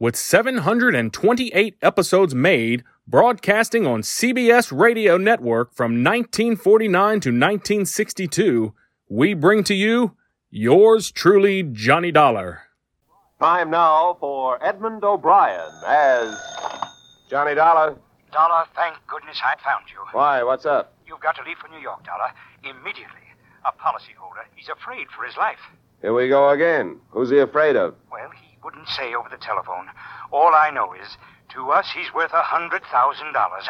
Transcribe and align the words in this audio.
with 0.00 0.16
728 0.16 1.76
episodes 1.82 2.34
made, 2.34 2.82
broadcasting 3.06 3.86
on 3.86 4.00
CBS 4.00 4.76
Radio 4.76 5.18
Network 5.18 5.74
from 5.74 6.02
1949 6.02 6.90
to 7.20 7.28
1962, 7.28 8.74
we 9.10 9.34
bring 9.34 9.62
to 9.62 9.74
you 9.74 10.16
yours 10.48 11.10
truly, 11.10 11.62
Johnny 11.62 12.10
Dollar. 12.10 12.62
Time 13.40 13.70
now 13.70 14.16
for 14.18 14.62
Edmond 14.64 15.04
O'Brien 15.04 15.70
as 15.86 16.34
Johnny 17.28 17.54
Dollar. 17.54 17.94
Dollar, 18.32 18.64
thank 18.74 18.96
goodness 19.06 19.38
I 19.44 19.62
found 19.62 19.84
you. 19.90 19.98
Why? 20.12 20.42
What's 20.42 20.64
up? 20.64 20.94
You've 21.06 21.20
got 21.20 21.36
to 21.36 21.42
leave 21.42 21.58
for 21.58 21.68
New 21.68 21.80
York, 21.80 22.04
Dollar, 22.06 22.32
immediately. 22.64 23.28
A 23.66 23.72
policyholder. 23.72 24.44
He's 24.56 24.70
afraid 24.70 25.08
for 25.14 25.26
his 25.26 25.36
life. 25.36 25.58
Here 26.00 26.14
we 26.14 26.28
go 26.28 26.48
again. 26.48 27.00
Who's 27.10 27.28
he 27.28 27.40
afraid 27.40 27.76
of? 27.76 27.94
Well, 28.10 28.30
he 28.30 28.49
wouldn't 28.64 28.88
say 28.88 29.14
over 29.14 29.28
the 29.28 29.36
telephone. 29.36 29.86
All 30.30 30.54
I 30.54 30.70
know 30.70 30.92
is, 30.94 31.16
to 31.54 31.70
us, 31.70 31.90
he's 31.94 32.12
worth 32.14 32.32
a 32.32 32.42
$100,000 32.42 32.80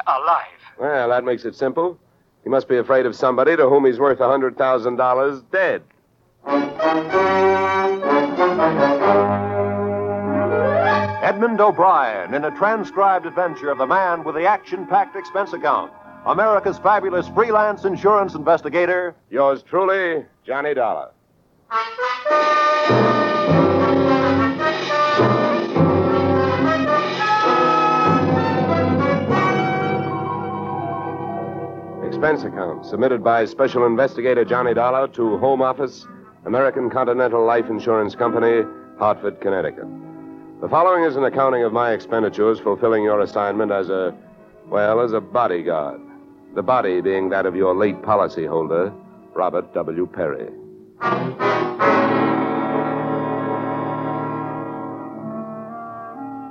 alive. 0.07 0.45
Well, 0.79 1.09
that 1.09 1.25
makes 1.25 1.45
it 1.45 1.55
simple. 1.55 1.99
He 2.45 2.51
must 2.51 2.69
be 2.69 2.79
afraid 2.79 3.07
of 3.07 3.15
somebody 3.15 3.57
to 3.57 3.68
whom 3.68 3.85
he's 3.85 3.99
worth 3.99 4.21
a 4.21 4.29
hundred 4.29 4.57
thousand 4.57 4.96
dollars 4.96 5.43
dead. 5.52 5.83
Edmond 11.23 11.61
O'Brien 11.61 12.35
in 12.35 12.45
a 12.45 12.51
transcribed 12.57 13.27
adventure 13.27 13.71
of 13.71 13.79
the 13.79 13.87
man 13.87 14.24
with 14.24 14.35
the 14.35 14.46
action-packed 14.46 15.16
expense 15.16 15.52
account. 15.52 15.93
America's 16.27 16.79
fabulous 16.79 17.29
freelance 17.29 17.85
insurance 17.85 18.35
investigator. 18.35 19.15
Yours 19.30 19.63
truly, 19.63 20.24
Johnny 20.45 20.74
Dollar. 20.74 21.11
Expense 32.21 32.45
account 32.45 32.85
submitted 32.85 33.24
by 33.24 33.46
Special 33.46 33.87
Investigator 33.87 34.45
Johnny 34.45 34.74
Dollar 34.74 35.09
to 35.09 35.38
Home 35.38 35.63
Office, 35.63 36.07
American 36.45 36.90
Continental 36.90 37.46
Life 37.46 37.71
Insurance 37.71 38.15
Company, 38.15 38.60
Hartford, 38.99 39.40
Connecticut. 39.40 39.87
The 40.60 40.68
following 40.68 41.04
is 41.04 41.16
an 41.16 41.24
accounting 41.24 41.62
of 41.62 41.73
my 41.73 41.93
expenditures 41.93 42.60
fulfilling 42.60 43.04
your 43.04 43.21
assignment 43.21 43.73
as 43.73 43.88
a, 43.88 44.15
well, 44.66 45.01
as 45.01 45.15
a 45.15 45.21
bodyguard. 45.23 45.99
The 46.54 46.60
body 46.60 47.01
being 47.01 47.30
that 47.30 47.46
of 47.46 47.57
your 47.57 47.74
late 47.74 48.02
policyholder, 48.02 48.95
Robert 49.32 49.73
W. 49.73 50.07
Perry. 50.07 50.51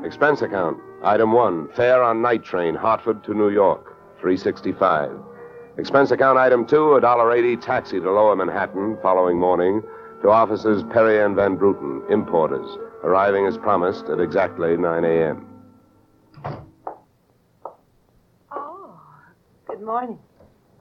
Expense 0.03 0.41
account. 0.41 0.79
Item 1.03 1.31
one, 1.31 1.69
fare 1.75 2.01
on 2.01 2.23
night 2.23 2.43
train, 2.43 2.73
Hartford 2.73 3.23
to 3.25 3.35
New 3.35 3.49
York, 3.49 3.95
365. 4.19 5.28
Expense 5.79 6.11
account 6.11 6.37
item 6.37 6.67
two, 6.67 6.95
a 6.95 7.01
dollar 7.01 7.31
eighty 7.31 7.55
taxi 7.55 8.01
to 8.01 8.11
Lower 8.11 8.35
Manhattan 8.35 8.97
following 9.01 9.39
morning 9.39 9.81
to 10.21 10.29
offices 10.29 10.83
Perry 10.91 11.23
and 11.23 11.37
Van 11.37 11.55
Bruten, 11.55 12.03
importers, 12.11 12.67
arriving 13.01 13.45
as 13.45 13.57
promised 13.57 14.09
at 14.09 14.19
exactly 14.19 14.75
9 14.75 15.05
a.m. 15.05 15.47
Oh, 18.51 18.99
good 19.67 19.81
morning. 19.81 20.19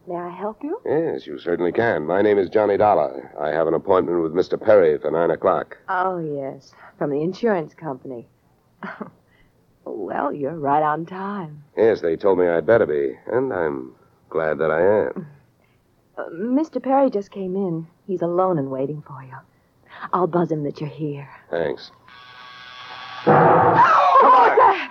May 0.08 0.16
I 0.16 0.30
help 0.30 0.64
you? 0.64 0.80
Yes, 0.84 1.28
you 1.28 1.38
certainly 1.38 1.70
can. 1.70 2.04
My 2.04 2.20
name 2.20 2.36
is 2.36 2.48
Johnny 2.48 2.76
Dollar. 2.76 3.32
I 3.40 3.50
have 3.50 3.68
an 3.68 3.74
appointment 3.74 4.20
with 4.20 4.32
Mr. 4.32 4.60
Perry 4.60 4.98
for 4.98 5.12
9 5.12 5.30
o'clock. 5.30 5.78
Oh, 5.88 6.18
yes, 6.18 6.72
from 6.98 7.10
the 7.10 7.22
insurance 7.22 7.72
company. 7.72 8.26
well, 9.84 10.32
you're 10.32 10.58
right 10.58 10.82
on 10.82 11.06
time. 11.06 11.62
Yes, 11.76 12.00
they 12.00 12.16
told 12.16 12.40
me 12.40 12.48
I'd 12.48 12.66
better 12.66 12.86
be, 12.86 13.14
and 13.32 13.52
I'm 13.52 13.94
glad 14.28 14.58
that 14.58 14.70
I 14.70 14.80
am. 15.06 15.26
Uh, 16.16 16.24
Mr. 16.32 16.82
Perry 16.82 17.10
just 17.10 17.30
came 17.30 17.54
in. 17.56 17.86
He's 18.06 18.22
alone 18.22 18.58
and 18.58 18.70
waiting 18.70 19.02
for 19.06 19.22
you. 19.22 19.36
I'll 20.12 20.26
buzz 20.26 20.50
him 20.50 20.64
that 20.64 20.80
you're 20.80 20.90
here. 20.90 21.28
Thanks. 21.50 21.90
Come 23.24 23.34
on! 23.34 24.90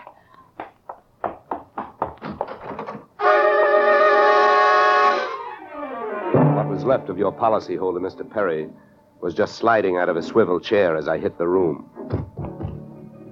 What 6.55 6.67
was 6.67 6.83
left 6.83 7.09
of 7.09 7.17
your 7.17 7.31
policyholder, 7.31 7.99
Mr. 7.99 8.29
Perry, 8.29 8.69
was 9.21 9.33
just 9.33 9.55
sliding 9.55 9.97
out 9.97 10.09
of 10.09 10.15
a 10.17 10.21
swivel 10.23 10.59
chair 10.59 10.95
as 10.95 11.07
I 11.07 11.17
hit 11.17 11.37
the 11.37 11.47
room. 11.47 11.89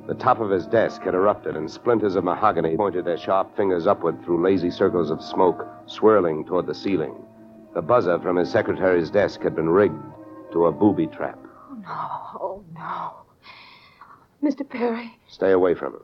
The 0.08 0.14
top 0.14 0.40
of 0.40 0.52
his 0.52 0.68
desk 0.68 1.02
had 1.02 1.16
erupted, 1.16 1.56
and 1.56 1.70
splinters 1.70 2.16
of 2.16 2.24
mahogany 2.24 2.78
pointed 2.78 3.06
their 3.06 3.18
sharp 3.18 3.56
fingers 3.58 3.88
upward 3.88 4.24
through 4.24 4.44
lazy 4.44 4.70
circles 4.70 5.10
of 5.10 5.24
smoke 5.24 5.68
swirling 5.88 6.46
toward 6.46 6.68
the 6.68 6.76
ceiling. 6.76 7.16
The 7.74 7.82
buzzer 7.82 8.20
from 8.20 8.36
his 8.36 8.52
secretary's 8.52 9.10
desk 9.10 9.42
had 9.42 9.56
been 9.56 9.70
rigged 9.70 10.02
to 10.52 10.68
a 10.68 10.72
booby 10.72 11.08
trap. 11.08 11.40
Oh, 11.44 11.76
no. 11.82 12.40
Oh, 12.40 12.64
no. 12.76 14.48
Mr. 14.48 14.68
Perry. 14.68 15.18
Stay 15.28 15.52
away 15.52 15.74
from 15.74 15.94
him. 15.96 16.04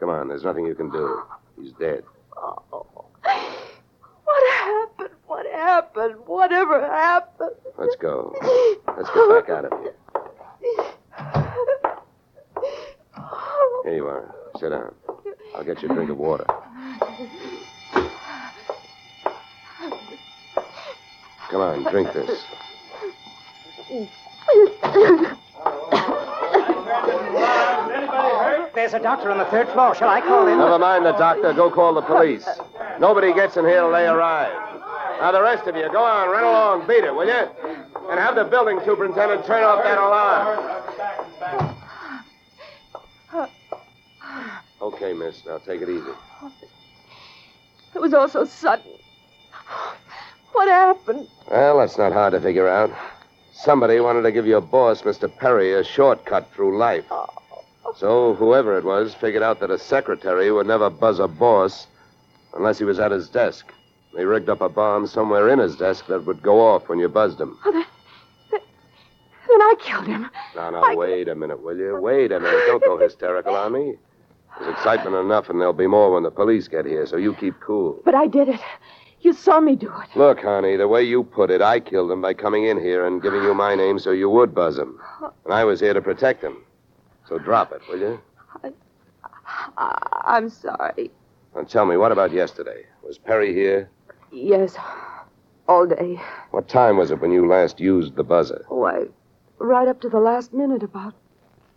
Come 0.00 0.08
on, 0.08 0.28
there's 0.28 0.44
nothing 0.44 0.64
you 0.64 0.74
can 0.74 0.90
do. 0.90 1.22
He's 1.60 1.72
dead. 1.72 2.02
Oh. 2.36 3.04
What 4.24 4.52
happened? 4.52 5.10
What 5.26 5.46
happened? 5.46 6.14
Whatever 6.26 6.80
happened? 6.80 7.50
Let's 7.78 7.96
go. 7.96 8.34
Let's 8.96 9.10
get 9.10 9.46
back 9.46 9.50
out 9.50 9.64
of 9.66 9.80
here. 9.80 9.94
Here 13.84 13.96
you 13.96 14.06
are. 14.06 14.34
Sit 14.58 14.70
down. 14.70 14.94
I'll 15.54 15.62
get 15.62 15.82
you 15.82 15.90
a 15.90 15.94
drink 15.94 16.10
of 16.10 16.16
water. 16.16 16.46
Come 21.50 21.60
on, 21.60 21.82
drink 21.92 22.10
this. 22.14 22.42
There's 28.74 28.94
a 28.94 28.98
doctor 28.98 29.30
on 29.30 29.38
the 29.38 29.44
third 29.50 29.68
floor. 29.68 29.94
Shall 29.94 30.08
I 30.08 30.20
call 30.22 30.46
him? 30.46 30.58
Never 30.58 30.78
mind 30.78 31.04
the 31.04 31.12
doctor. 31.12 31.52
Go 31.52 31.70
call 31.70 31.92
the 31.94 32.02
police. 32.02 32.48
Nobody 32.98 33.34
gets 33.34 33.58
in 33.58 33.66
here 33.66 33.80
till 33.80 33.92
they 33.92 34.06
arrive. 34.06 34.52
Now, 35.20 35.30
the 35.30 35.42
rest 35.42 35.68
of 35.68 35.76
you, 35.76 35.90
go 35.92 36.02
on, 36.02 36.28
run 36.28 36.44
along, 36.44 36.86
beat 36.88 37.04
it, 37.04 37.14
will 37.14 37.26
you? 37.26 37.48
And 38.10 38.18
have 38.18 38.34
the 38.34 38.44
building 38.44 38.80
superintendent 38.84 39.46
turn 39.46 39.62
off 39.62 39.84
that 39.84 39.98
alarm. 39.98 40.73
Okay, 44.84 45.14
miss. 45.14 45.42
Now 45.46 45.56
take 45.58 45.80
it 45.80 45.88
easy. 45.88 46.10
It 47.94 48.00
was 48.02 48.12
all 48.12 48.28
so 48.28 48.44
sudden. 48.44 48.92
What 50.52 50.68
happened? 50.68 51.26
Well, 51.50 51.78
that's 51.78 51.96
not 51.96 52.12
hard 52.12 52.32
to 52.34 52.40
figure 52.40 52.68
out. 52.68 52.90
Somebody 53.54 53.98
wanted 54.00 54.22
to 54.22 54.32
give 54.32 54.46
your 54.46 54.60
boss, 54.60 55.00
Mr. 55.02 55.34
Perry, 55.38 55.72
a 55.72 55.82
shortcut 55.82 56.52
through 56.52 56.76
life. 56.76 57.06
So 57.96 58.34
whoever 58.34 58.76
it 58.76 58.84
was 58.84 59.14
figured 59.14 59.42
out 59.42 59.58
that 59.60 59.70
a 59.70 59.78
secretary 59.78 60.52
would 60.52 60.66
never 60.66 60.90
buzz 60.90 61.18
a 61.18 61.28
boss 61.28 61.86
unless 62.54 62.78
he 62.78 62.84
was 62.84 62.98
at 62.98 63.10
his 63.10 63.30
desk. 63.30 63.72
They 64.14 64.26
rigged 64.26 64.50
up 64.50 64.60
a 64.60 64.68
bomb 64.68 65.06
somewhere 65.06 65.48
in 65.48 65.60
his 65.60 65.76
desk 65.76 66.06
that 66.08 66.26
would 66.26 66.42
go 66.42 66.60
off 66.60 66.88
when 66.90 66.98
you 66.98 67.08
buzzed 67.08 67.40
him. 67.40 67.56
Oh, 67.64 67.72
then, 67.72 67.84
then, 68.50 68.60
then 69.48 69.62
I 69.62 69.74
killed 69.80 70.06
him. 70.06 70.28
Now, 70.54 70.68
now, 70.70 70.82
I- 70.84 70.94
wait 70.94 71.28
a 71.28 71.34
minute, 71.34 71.62
will 71.62 71.76
you? 71.78 71.98
Wait 72.00 72.32
a 72.32 72.38
minute. 72.38 72.66
Don't 72.66 72.82
go 72.84 72.98
hysterical 73.02 73.54
on 73.56 73.72
me. 73.72 73.94
There's 74.60 74.72
excitement 74.72 75.16
enough, 75.16 75.48
and 75.50 75.60
there'll 75.60 75.72
be 75.72 75.86
more 75.86 76.12
when 76.12 76.22
the 76.22 76.30
police 76.30 76.68
get 76.68 76.84
here, 76.86 77.06
so 77.06 77.16
you 77.16 77.34
keep 77.34 77.58
cool. 77.60 78.00
But 78.04 78.14
I 78.14 78.26
did 78.26 78.48
it. 78.48 78.60
You 79.20 79.32
saw 79.32 79.58
me 79.58 79.74
do 79.74 79.88
it. 79.88 80.16
Look, 80.16 80.40
honey, 80.40 80.76
the 80.76 80.86
way 80.86 81.02
you 81.02 81.24
put 81.24 81.50
it, 81.50 81.62
I 81.62 81.80
killed 81.80 82.10
him 82.10 82.20
by 82.20 82.34
coming 82.34 82.64
in 82.66 82.78
here 82.78 83.06
and 83.06 83.22
giving 83.22 83.42
you 83.42 83.54
my 83.54 83.74
name 83.74 83.98
so 83.98 84.10
you 84.10 84.28
would 84.28 84.54
buzz 84.54 84.78
him. 84.78 85.00
And 85.44 85.54
I 85.54 85.64
was 85.64 85.80
here 85.80 85.94
to 85.94 86.02
protect 86.02 86.44
him. 86.44 86.58
So 87.26 87.38
drop 87.38 87.72
it, 87.72 87.80
will 87.88 87.98
you? 88.00 88.20
I- 88.62 90.22
I'm 90.26 90.48
sorry. 90.50 91.10
Now 91.54 91.62
tell 91.62 91.86
me, 91.86 91.96
what 91.96 92.12
about 92.12 92.32
yesterday? 92.32 92.84
Was 93.02 93.18
Perry 93.18 93.54
here? 93.54 93.88
Yes, 94.30 94.76
all 95.68 95.86
day. 95.86 96.20
What 96.50 96.68
time 96.68 96.96
was 96.98 97.10
it 97.10 97.20
when 97.20 97.30
you 97.32 97.46
last 97.48 97.80
used 97.80 98.16
the 98.16 98.24
buzzer? 98.24 98.64
Oh, 98.70 98.84
I, 98.84 99.04
right 99.58 99.88
up 99.88 100.00
to 100.02 100.08
the 100.08 100.20
last 100.20 100.52
minute, 100.52 100.82
about 100.82 101.14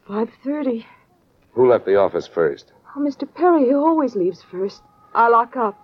5.30. 0.09 0.85
Who 1.57 1.67
left 1.67 1.87
the 1.87 1.95
office 1.95 2.27
first? 2.27 2.71
Oh, 2.95 2.99
Mr. 2.99 3.27
Perry, 3.33 3.65
he 3.65 3.73
always 3.73 4.15
leaves 4.15 4.43
first. 4.43 4.83
I 5.15 5.27
lock 5.27 5.55
up. 5.55 5.75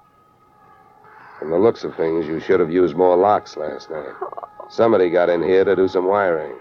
From 1.40 1.50
the 1.50 1.58
looks 1.58 1.84
of 1.84 1.96
things, 1.96 2.28
you 2.28 2.40
should 2.40 2.60
have 2.60 2.70
used 2.70 2.96
more 2.96 3.18
locks 3.18 3.58
last 3.58 3.90
night. 3.90 4.14
Somebody 4.70 5.10
got 5.10 5.30
in 5.30 5.42
here 5.42 5.64
to 5.64 5.76
do 5.76 5.88
some 5.88 6.06
wiring. 6.06 6.54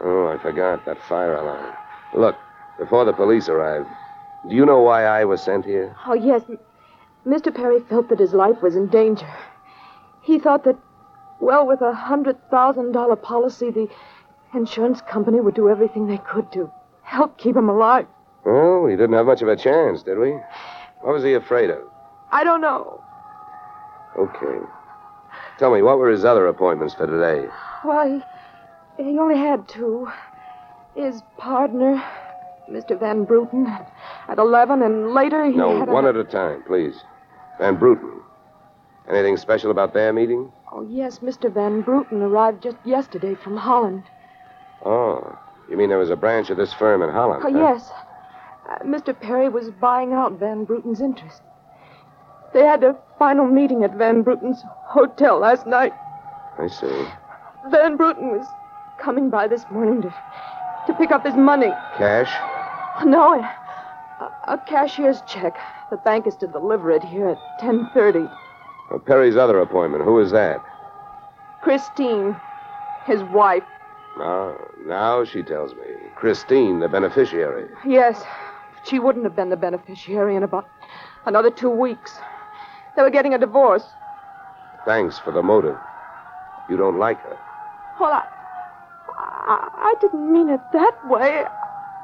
Oh, 0.00 0.26
I 0.26 0.42
forgot 0.42 0.84
that 0.86 1.00
fire 1.08 1.36
alarm. 1.36 1.72
Look, 2.16 2.34
before 2.80 3.04
the 3.04 3.12
police 3.12 3.48
arrived, 3.48 3.86
do 4.50 4.56
you 4.56 4.66
know 4.66 4.82
why 4.82 5.04
I 5.04 5.24
was 5.24 5.40
sent 5.40 5.64
here? 5.64 5.94
Oh, 6.04 6.14
yes. 6.14 6.42
Mr. 7.24 7.54
Perry 7.54 7.78
felt 7.88 8.08
that 8.08 8.18
his 8.18 8.34
life 8.34 8.60
was 8.60 8.74
in 8.74 8.88
danger. 8.88 9.32
He 10.20 10.40
thought 10.40 10.64
that, 10.64 10.76
well, 11.40 11.64
with 11.64 11.80
a 11.80 11.92
$100,000 11.92 13.22
policy, 13.22 13.70
the 13.70 13.88
insurance 14.52 15.00
company 15.00 15.38
would 15.38 15.54
do 15.54 15.68
everything 15.68 16.08
they 16.08 16.18
could 16.18 16.50
to 16.50 16.72
help 17.06 17.38
keep 17.38 17.56
him 17.56 17.68
alive. 17.68 18.06
Well, 18.44 18.82
we 18.82 18.92
didn't 18.92 19.14
have 19.14 19.26
much 19.26 19.42
of 19.42 19.48
a 19.48 19.56
chance, 19.56 20.02
did 20.02 20.18
we? 20.18 20.32
What 21.00 21.14
was 21.14 21.22
he 21.24 21.32
afraid 21.34 21.70
of? 21.70 21.78
I 22.30 22.44
don't 22.44 22.60
know. 22.60 23.02
Okay. 24.18 24.58
Tell 25.58 25.72
me, 25.74 25.82
what 25.82 25.98
were 25.98 26.10
his 26.10 26.24
other 26.24 26.46
appointments 26.48 26.94
for 26.94 27.06
today? 27.06 27.48
Well, 27.84 28.22
he, 28.98 29.02
he 29.04 29.18
only 29.18 29.38
had 29.38 29.68
two. 29.68 30.08
His 30.94 31.22
partner, 31.38 32.02
Mr. 32.70 32.98
Van 32.98 33.24
Bruten, 33.24 33.66
at 34.28 34.38
11, 34.38 34.82
and 34.82 35.12
later 35.14 35.44
he 35.46 35.56
No, 35.56 35.78
had 35.78 35.88
one 35.88 36.04
a... 36.06 36.08
at 36.10 36.16
a 36.16 36.24
time, 36.24 36.62
please. 36.66 36.94
Van 37.58 37.76
Bruten. 37.76 38.20
Anything 39.08 39.36
special 39.36 39.70
about 39.70 39.94
their 39.94 40.12
meeting? 40.12 40.50
Oh, 40.72 40.82
yes, 40.88 41.20
Mr. 41.20 41.52
Van 41.52 41.80
Bruten 41.82 42.22
arrived 42.22 42.62
just 42.62 42.76
yesterday 42.84 43.34
from 43.34 43.56
Holland. 43.56 44.02
Oh, 44.84 45.38
you 45.68 45.76
mean 45.76 45.88
there 45.88 45.98
was 45.98 46.10
a 46.10 46.16
branch 46.16 46.50
of 46.50 46.56
this 46.56 46.72
firm 46.74 47.02
in 47.02 47.10
Holland? 47.10 47.42
Oh, 47.46 47.52
huh? 47.52 47.58
yes. 47.58 47.90
Uh, 48.68 48.78
Mr. 48.84 49.18
Perry 49.18 49.48
was 49.48 49.70
buying 49.70 50.12
out 50.12 50.38
Van 50.38 50.64
Bruten's 50.64 51.00
interest. 51.00 51.42
They 52.52 52.62
had 52.62 52.82
a 52.84 52.96
final 53.18 53.46
meeting 53.46 53.84
at 53.84 53.94
Van 53.96 54.22
Bruten's 54.22 54.62
hotel 54.86 55.38
last 55.38 55.66
night. 55.66 55.92
I 56.58 56.68
see. 56.68 57.06
Van 57.70 57.96
Bruten 57.96 58.30
was 58.30 58.46
coming 59.00 59.30
by 59.30 59.46
this 59.46 59.64
morning 59.70 60.02
to, 60.02 60.14
to 60.86 60.94
pick 60.94 61.10
up 61.10 61.24
his 61.24 61.34
money. 61.34 61.70
Cash? 61.98 62.32
No, 63.04 63.34
a, 63.40 64.32
a 64.48 64.58
cashier's 64.66 65.20
check. 65.28 65.56
The 65.90 65.98
bank 65.98 66.26
is 66.26 66.34
to 66.36 66.46
deliver 66.46 66.90
it 66.90 67.04
here 67.04 67.28
at 67.28 67.38
10.30. 67.60 68.32
Well, 68.90 69.00
Perry's 69.00 69.36
other 69.36 69.60
appointment, 69.60 70.04
who 70.04 70.18
is 70.20 70.30
that? 70.32 70.64
Christine, 71.62 72.36
his 73.04 73.22
wife. 73.24 73.64
Now, 74.18 74.56
now 74.84 75.24
she 75.24 75.42
tells 75.42 75.74
me. 75.74 75.82
Christine, 76.14 76.80
the 76.80 76.88
beneficiary. 76.88 77.68
Yes, 77.86 78.22
she 78.84 78.98
wouldn't 78.98 79.24
have 79.24 79.36
been 79.36 79.50
the 79.50 79.56
beneficiary 79.56 80.36
in 80.36 80.42
about 80.42 80.68
another 81.26 81.50
two 81.50 81.70
weeks. 81.70 82.12
They 82.96 83.02
were 83.02 83.10
getting 83.10 83.34
a 83.34 83.38
divorce. 83.38 83.84
Thanks 84.86 85.18
for 85.18 85.32
the 85.32 85.42
motive. 85.42 85.76
You 86.70 86.76
don't 86.76 86.98
like 86.98 87.20
her. 87.20 87.38
Well, 88.00 88.12
I, 88.12 88.24
I, 89.18 89.68
I 89.74 89.94
didn't 90.00 90.32
mean 90.32 90.48
it 90.48 90.60
that 90.72 90.96
way. 91.08 91.44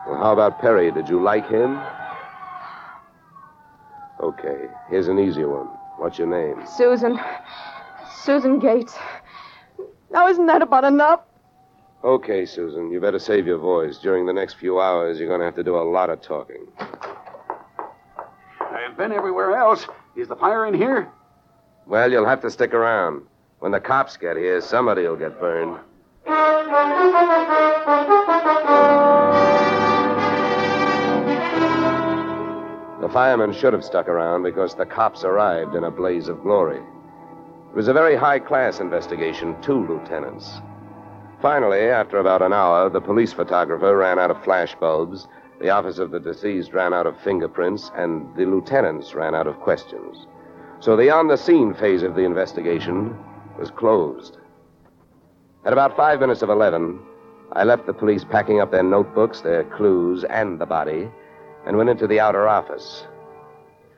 Well, 0.07 0.19
how 0.19 0.33
about 0.33 0.61
Perry? 0.61 0.91
Did 0.91 1.09
you 1.09 1.23
like 1.23 1.49
him? 1.49 1.81
Okay, 4.21 4.67
here's 4.89 5.09
an 5.09 5.19
easy 5.19 5.45
one. 5.45 5.67
What's 5.97 6.19
your 6.19 6.29
name? 6.29 6.67
Susan. 6.67 7.19
Susan 8.23 8.59
Gates. 8.59 8.95
Now, 10.11 10.29
isn't 10.29 10.47
that 10.47 10.63
about 10.63 10.85
enough? 10.85 11.21
Okay, 12.05 12.45
Susan, 12.47 12.91
you 12.91 13.01
better 13.01 13.21
save 13.21 13.47
your 13.47 13.59
voice. 13.59 13.99
During 13.99 14.27
the 14.27 14.33
next 14.33 14.55
few 14.55 14.81
hours, 14.81 15.21
you're 15.21 15.29
going 15.29 15.39
to 15.39 15.45
have 15.45 15.55
to 15.55 15.63
do 15.63 15.77
a 15.77 15.87
lot 15.89 16.11
of 16.11 16.21
talking. 16.21 16.67
I've 18.61 18.97
been 18.97 19.13
everywhere 19.13 19.57
else. 19.57 19.87
Is 20.17 20.27
the 20.27 20.35
fire 20.35 20.67
in 20.67 20.75
here? 20.75 21.09
Well, 21.87 22.11
you'll 22.11 22.27
have 22.27 22.41
to 22.41 22.51
stick 22.51 22.75
around. 22.75 23.23
When 23.61 23.71
the 23.71 23.79
cops 23.79 24.17
get 24.17 24.37
here, 24.37 24.61
somebody 24.61 25.03
will 25.03 25.17
get 25.17 25.39
burned. 25.39 25.79
The 33.01 33.09
firemen 33.13 33.53
should 33.53 33.75
have 33.75 33.85
stuck 33.85 34.09
around 34.09 34.43
because 34.43 34.75
the 34.75 34.87
cops 34.87 35.23
arrived 35.23 35.77
in 35.77 35.85
a 35.85 35.91
blaze 35.91 36.27
of 36.27 36.43
glory. 36.43 36.79
It 36.79 37.77
was 37.77 37.87
a 37.87 37.93
very 37.93 38.17
high 38.17 38.41
class 38.41 38.81
investigation, 38.81 39.55
two 39.63 39.87
lieutenants. 39.87 40.61
Finally, 41.43 41.81
after 41.81 42.19
about 42.19 42.41
an 42.41 42.53
hour, 42.53 42.89
the 42.89 43.01
police 43.01 43.33
photographer 43.33 43.97
ran 43.97 44.17
out 44.17 44.31
of 44.31 44.45
flash 44.45 44.77
bulbs, 44.77 45.27
the 45.61 45.71
office 45.71 45.99
of 45.99 46.13
the 46.13 46.21
deceased 46.21 46.73
ran 46.73 46.95
out 46.95 47.05
of 47.05 47.21
fingerprints, 47.21 47.91
and 47.97 48.33
the 48.37 48.47
lieutenants 48.47 49.13
ran 49.13 49.35
out 49.35 49.49
of 49.49 49.59
questions. 49.59 50.29
So 50.79 50.95
the 50.95 51.11
on 51.11 51.27
the 51.27 51.37
scene 51.37 51.75
phase 51.75 52.05
of 52.05 52.15
the 52.15 52.23
investigation 52.23 53.19
was 53.59 53.73
closed. 53.73 54.39
At 55.65 55.73
about 55.73 55.97
five 55.97 56.21
minutes 56.21 56.43
of 56.43 56.49
11, 56.49 57.01
I 57.55 57.65
left 57.65 57.87
the 57.87 57.93
police 57.93 58.23
packing 58.23 58.61
up 58.61 58.71
their 58.71 58.85
notebooks, 58.85 59.41
their 59.41 59.65
clues, 59.65 60.23
and 60.23 60.61
the 60.61 60.67
body, 60.67 61.11
and 61.67 61.77
went 61.77 61.91
into 61.91 62.07
the 62.07 62.21
outer 62.21 62.47
office. 62.47 63.05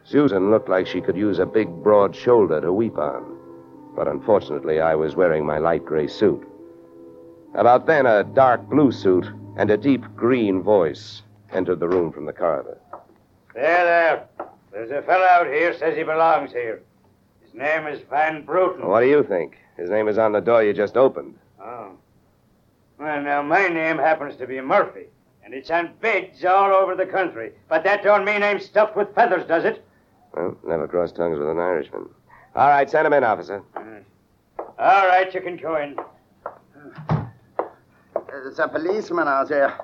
Susan 0.04 0.50
looked 0.50 0.70
like 0.70 0.86
she 0.86 1.02
could 1.02 1.16
use 1.16 1.38
a 1.38 1.46
big, 1.46 1.68
broad 1.82 2.16
shoulder 2.16 2.62
to 2.62 2.72
weep 2.72 2.96
on, 2.96 3.36
but 3.94 4.08
unfortunately, 4.08 4.80
I 4.80 4.94
was 4.94 5.14
wearing 5.14 5.44
my 5.44 5.58
light 5.58 5.84
gray 5.84 6.06
suit. 6.06 6.48
About 7.54 7.86
then, 7.86 8.04
a 8.06 8.24
dark 8.24 8.68
blue 8.68 8.90
suit 8.90 9.26
and 9.56 9.70
a 9.70 9.76
deep 9.76 10.04
green 10.16 10.62
voice 10.62 11.22
entered 11.52 11.78
the 11.78 11.88
room 11.88 12.12
from 12.12 12.26
the 12.26 12.32
corridor. 12.32 12.78
There, 13.54 13.84
there. 13.84 14.28
There's 14.72 14.90
a 14.90 15.02
fellow 15.02 15.24
out 15.24 15.46
here 15.46 15.72
says 15.78 15.96
he 15.96 16.02
belongs 16.02 16.50
here. 16.50 16.82
His 17.44 17.54
name 17.54 17.86
is 17.86 18.00
Van 18.10 18.44
Bruten. 18.44 18.88
What 18.88 19.00
do 19.00 19.06
you 19.06 19.22
think? 19.22 19.56
His 19.76 19.88
name 19.88 20.08
is 20.08 20.18
on 20.18 20.32
the 20.32 20.40
door 20.40 20.64
you 20.64 20.72
just 20.72 20.96
opened. 20.96 21.38
Oh. 21.62 21.92
Well, 22.98 23.22
now, 23.22 23.42
my 23.42 23.68
name 23.68 23.98
happens 23.98 24.36
to 24.36 24.46
be 24.46 24.60
Murphy, 24.60 25.06
and 25.44 25.54
it's 25.54 25.70
on 25.70 25.92
bids 26.00 26.44
all 26.44 26.72
over 26.72 26.96
the 26.96 27.06
country. 27.06 27.52
But 27.68 27.84
that 27.84 28.02
don't 28.02 28.24
mean 28.24 28.42
I'm 28.42 28.58
stuffed 28.58 28.96
with 28.96 29.14
feathers, 29.14 29.46
does 29.46 29.64
it? 29.64 29.84
Well, 30.34 30.56
never 30.66 30.88
cross 30.88 31.12
tongues 31.12 31.38
with 31.38 31.48
an 31.48 31.58
Irishman. 31.58 32.08
All 32.56 32.68
right, 32.68 32.90
send 32.90 33.06
him 33.06 33.12
in, 33.12 33.22
officer. 33.22 33.62
All 34.78 35.06
right, 35.06 35.32
you 35.32 35.40
can 35.40 35.56
go 35.56 35.76
in. 35.76 35.96
The 38.42 38.68
policeman 38.68 39.28
out 39.28 39.48
there. 39.48 39.78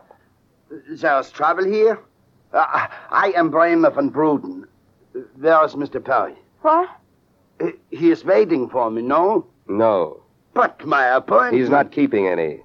There's 0.89 1.31
trouble 1.31 1.65
here? 1.65 2.01
Uh, 2.53 2.89
I 3.11 3.33
am 3.37 3.51
Bramer 3.51 3.95
van 3.95 4.11
Bruden. 4.11 4.65
Where 5.37 5.65
is 5.65 5.75
Mr. 5.75 6.05
Perry? 6.05 6.35
What? 6.63 6.89
He 7.91 8.11
is 8.11 8.25
waiting 8.25 8.69
for 8.69 8.91
me, 8.91 9.03
no? 9.03 9.47
No, 9.69 10.23
But 10.55 10.85
my 10.85 11.07
appointment. 11.15 11.55
he's 11.61 11.69
not 11.71 11.93
keeping 11.93 12.27
any. 12.27 12.61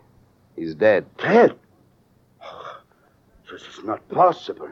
He's 0.55 0.73
dead. 0.73 1.05
dead. 1.17 1.55
This 3.51 3.61
is 3.61 3.83
not 3.83 4.07
possible. 4.09 4.69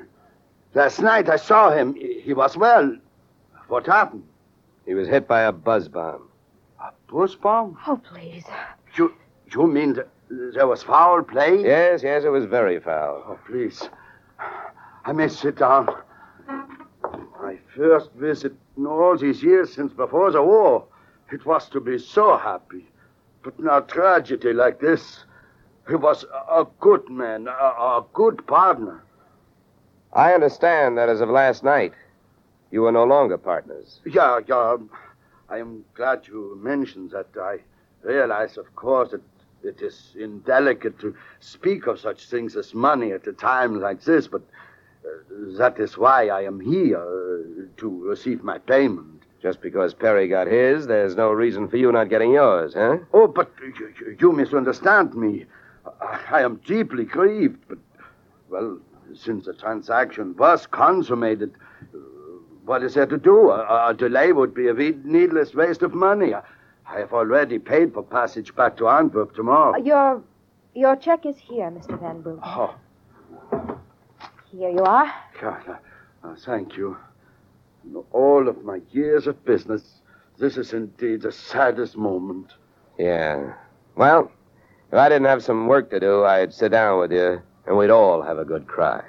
Last 0.74 1.00
night 1.00 1.29
I 1.29 1.36
saw 1.36 1.70
him. 1.72 1.93
He 1.93 2.22
he 2.22 2.34
was 2.34 2.58
well. 2.58 2.98
What 3.67 3.86
happened? 3.86 4.24
He 4.86 4.93
was 4.96 5.08
hit 5.08 5.27
by 5.27 5.41
a 5.41 5.51
buzz 5.51 5.88
bomb. 5.88 6.27
A 6.79 6.89
buzz 7.08 7.36
bomb? 7.36 7.77
Oh, 7.88 7.98
please. 7.98 8.43
You, 8.96 9.13
you 9.53 9.67
mean 9.67 9.93
th- 9.93 10.08
there 10.30 10.68
was 10.68 10.84
foul 10.84 11.24
play? 11.24 11.63
Yes, 11.63 12.03
yes, 12.03 12.24
it 12.24 12.30
was 12.30 12.46
very 12.46 12.80
foul. 12.80 13.24
Oh, 13.27 13.39
please. 13.46 13.89
I 15.06 15.12
may 15.12 15.27
sit 15.27 15.58
down. 15.58 15.89
My 17.42 17.58
first 17.75 18.12
visit 18.13 18.53
in 18.77 18.86
all 18.86 19.18
these 19.18 19.44
years 19.44 19.74
since 19.74 19.92
before 19.94 20.32
the 20.32 20.42
war. 20.42 20.86
It 21.32 21.46
was 21.46 21.68
to 21.70 21.80
be 21.80 21.98
so 21.98 22.38
happy. 22.38 22.88
But 23.44 23.60
now 23.60 23.82
tragedy 23.82 24.53
like 24.53 24.80
this. 24.80 25.25
He 25.89 25.96
was 25.96 26.24
a, 26.50 26.65
good 26.80 27.10
man, 27.10 27.48
a, 27.48 27.51
a 27.51 28.06
good 28.13 28.46
partner. 28.48 29.03
I 30.13 30.34
understand 30.34 30.98
that 30.98 31.10
as 31.10 31.20
of 31.20 31.30
last 31.30 31.63
night, 31.63 31.94
you 32.72 32.82
were 32.82 32.92
no 32.92 33.03
longer 33.03 33.38
partners. 33.38 34.00
Yeah, 34.06 34.39
yeah. 34.48 34.72
Um, 34.72 34.89
I 35.50 35.58
am 35.58 35.84
glad 35.96 36.27
you 36.27 36.58
mentioned 36.62 37.12
that. 37.12 37.27
I 37.39 37.58
realize, 38.03 38.58
of 38.58 38.74
course, 38.75 39.12
that 39.12 39.22
it 39.63 39.82
is 39.82 40.15
indelicate 40.20 41.00
to 41.00 41.15
speak 41.39 41.88
of 41.88 42.00
such 42.00 42.25
things 42.27 42.55
as 42.55 42.74
money 42.74 43.12
at 43.12 43.27
a 43.27 43.34
time 43.34 43.79
like 43.82 44.03
this, 44.03 44.27
but 44.27 44.41
uh, 45.05 45.58
that 45.58 45.79
is 45.79 45.98
why 45.98 46.27
I 46.27 46.41
am 46.43 46.60
here 46.60 46.98
uh, 46.98 47.65
to 47.77 48.03
receive 48.08 48.43
my 48.43 48.58
payment. 48.58 49.24
Just 49.41 49.62
because 49.62 49.93
Perry 49.93 50.27
got 50.29 50.48
his, 50.48 50.88
there's 50.88 51.15
no 51.17 51.32
reason 51.32 51.67
for 51.67 51.75
you 51.77 51.91
not 51.91 52.10
getting 52.10 52.32
yours, 52.32 52.74
huh? 52.75 52.98
Oh, 53.13 53.27
but 53.27 53.51
you, 53.62 53.93
you- 54.00 54.17
you 54.20 54.32
misunderstand 54.32 55.15
me. 55.15 55.46
I, 56.01 56.20
I 56.32 56.41
am 56.41 56.62
deeply 56.65 57.03
grieved, 57.03 57.60
but, 57.67 57.77
well, 58.50 58.79
since 59.13 59.46
the 59.46 59.53
transaction 59.53 60.36
was 60.38 60.65
consummated, 60.67 61.53
uh, 61.93 61.98
what 62.65 62.84
is 62.84 62.93
there 62.93 63.05
to 63.05 63.17
do? 63.17 63.50
A, 63.51 63.89
a 63.89 63.93
delay 63.93 64.32
would 64.32 64.53
be 64.53 64.70
a 64.70 64.74
needless 64.74 65.53
waste 65.53 65.82
of 65.82 65.93
money. 65.93 66.34
I, 66.34 66.41
I 66.88 67.00
have 67.00 67.13
already 67.13 67.60
paid 67.60 67.94
for 67.94 68.04
passage 68.04 68.56
back 68.56 68.78
to 68.78 68.88
Antwerp 68.88 69.36
tomorrow. 69.36 69.78
Your 69.78 70.22
your 70.75 70.96
check 70.96 71.25
is 71.25 71.38
here, 71.38 71.70
Mr. 71.70 72.00
Van 72.00 72.22
Bruten. 72.22 72.42
Oh, 72.44 72.75
Here 74.52 74.70
you 74.70 74.84
are. 74.84 75.12
God, 75.40 75.62
uh, 75.68 76.28
uh, 76.28 76.36
thank 76.46 76.75
you. 76.75 76.98
In 77.86 77.96
all 78.12 78.48
of 78.48 78.63
my 78.63 78.82
years 78.92 79.28
of 79.28 79.44
business, 79.46 80.02
this 80.38 80.58
is 80.58 80.74
indeed 80.74 81.22
the 81.22 81.32
saddest 81.32 81.96
moment. 81.98 82.54
Yeah. 82.98 83.54
Well, 83.96 84.32
if 84.92 84.98
I 84.98 85.10
didn't 85.10 85.25
have 85.28 85.44
some 85.44 85.68
work 85.68 85.90
to 85.92 86.00
do, 86.00 86.24
I'd 86.24 86.54
sit 86.54 86.72
down 86.72 87.00
with 87.00 87.12
you 87.12 87.42
and 87.68 87.78
we'd 87.78 87.90
all 87.90 88.22
have 88.22 88.40
a 88.40 88.46
good 88.46 88.68
cry. 88.68 89.04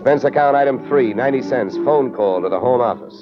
Expense 0.00 0.24
account 0.24 0.56
item 0.56 0.88
three, 0.88 1.12
90 1.12 1.42
cents. 1.42 1.76
Phone 1.76 2.10
call 2.14 2.40
to 2.40 2.48
the 2.48 2.58
home 2.58 2.80
office. 2.80 3.12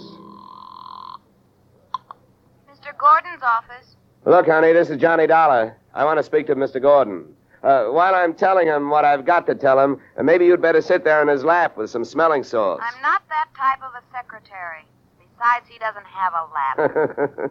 Mr. 2.71 2.97
Gordon's 2.97 3.43
office. 3.43 3.97
Look, 4.25 4.47
honey, 4.47 4.73
this 4.73 4.89
is 4.89 4.97
Johnny 4.97 5.27
Dollar. 5.27 5.77
I 5.93 6.05
want 6.05 6.21
to 6.21 6.23
speak 6.23 6.47
to 6.47 6.55
Mr. 6.55 6.81
Gordon. 6.81 7.35
Uh, 7.65 7.87
while 7.87 8.15
I'm 8.15 8.33
telling 8.33 8.69
him 8.69 8.91
what 8.91 9.05
I've 9.05 9.25
got 9.25 9.45
to 9.49 9.57
tell 9.57 9.81
him, 9.81 10.01
uh, 10.17 10.23
maybe 10.23 10.47
you'd 10.47 10.63
better 10.63 10.81
sit 10.81 11.03
there 11.03 11.21
in 11.21 11.27
his 11.27 11.43
lap 11.43 11.77
with 11.77 11.91
some 11.91 12.05
smelling 12.05 12.45
salts. 12.45 12.85
I'm 12.87 13.03
not 13.03 13.23
that 13.29 13.49
type 13.57 13.83
of 13.83 13.91
a 14.01 14.03
secretary. 14.13 14.87
Besides, 15.19 15.67
he 15.69 15.81
doesn't 15.81 16.07
have 16.07 16.33
a 16.33 16.47
lap. 16.55 17.51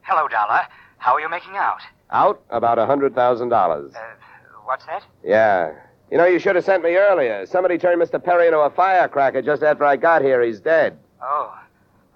Hello, 0.00 0.26
Dollar. 0.26 0.62
How 0.96 1.12
are 1.16 1.20
you 1.20 1.28
making 1.28 1.54
out? 1.54 1.82
Out 2.10 2.40
about 2.48 2.78
a 2.78 2.86
hundred 2.86 3.14
thousand 3.14 3.50
dollars. 3.50 3.92
Uh, 3.94 4.00
what's 4.64 4.86
that? 4.86 5.02
Yeah. 5.22 5.74
You 6.12 6.18
know, 6.18 6.26
you 6.26 6.38
should 6.38 6.56
have 6.56 6.66
sent 6.66 6.82
me 6.82 6.94
earlier. 6.96 7.46
Somebody 7.46 7.78
turned 7.78 8.02
Mr. 8.02 8.22
Perry 8.22 8.46
into 8.46 8.58
a 8.58 8.68
firecracker 8.68 9.40
just 9.40 9.62
after 9.62 9.86
I 9.86 9.96
got 9.96 10.20
here. 10.20 10.42
He's 10.42 10.60
dead. 10.60 10.98
Oh. 11.22 11.58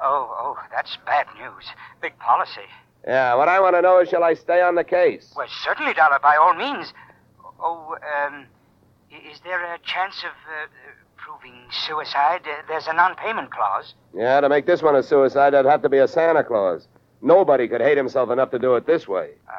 Oh, 0.02 0.36
oh, 0.38 0.58
that's 0.70 0.98
bad 1.06 1.26
news. 1.38 1.64
Big 2.02 2.18
policy. 2.18 2.68
Yeah, 3.06 3.34
what 3.36 3.48
I 3.48 3.58
want 3.58 3.74
to 3.74 3.80
know 3.80 4.00
is 4.00 4.10
shall 4.10 4.22
I 4.22 4.34
stay 4.34 4.60
on 4.60 4.74
the 4.74 4.84
case? 4.84 5.32
Well, 5.34 5.46
certainly, 5.64 5.94
Dollar, 5.94 6.18
by 6.18 6.36
all 6.36 6.52
means. 6.52 6.92
Oh, 7.58 7.96
um, 8.26 8.44
is 9.10 9.40
there 9.44 9.64
a 9.64 9.78
chance 9.78 10.22
of 10.24 10.32
uh, 10.46 10.66
proving 11.16 11.54
suicide? 11.86 12.42
Uh, 12.44 12.60
there's 12.68 12.88
a 12.88 12.92
non-payment 12.92 13.50
clause. 13.50 13.94
Yeah, 14.14 14.42
to 14.42 14.50
make 14.50 14.66
this 14.66 14.82
one 14.82 14.94
a 14.94 15.02
suicide, 15.02 15.54
I'd 15.54 15.64
have 15.64 15.80
to 15.80 15.88
be 15.88 15.98
a 15.98 16.06
Santa 16.06 16.44
Claus. 16.44 16.86
Nobody 17.22 17.66
could 17.66 17.80
hate 17.80 17.96
himself 17.96 18.28
enough 18.28 18.50
to 18.50 18.58
do 18.58 18.74
it 18.74 18.86
this 18.86 19.08
way. 19.08 19.30
Uh, 19.48 19.52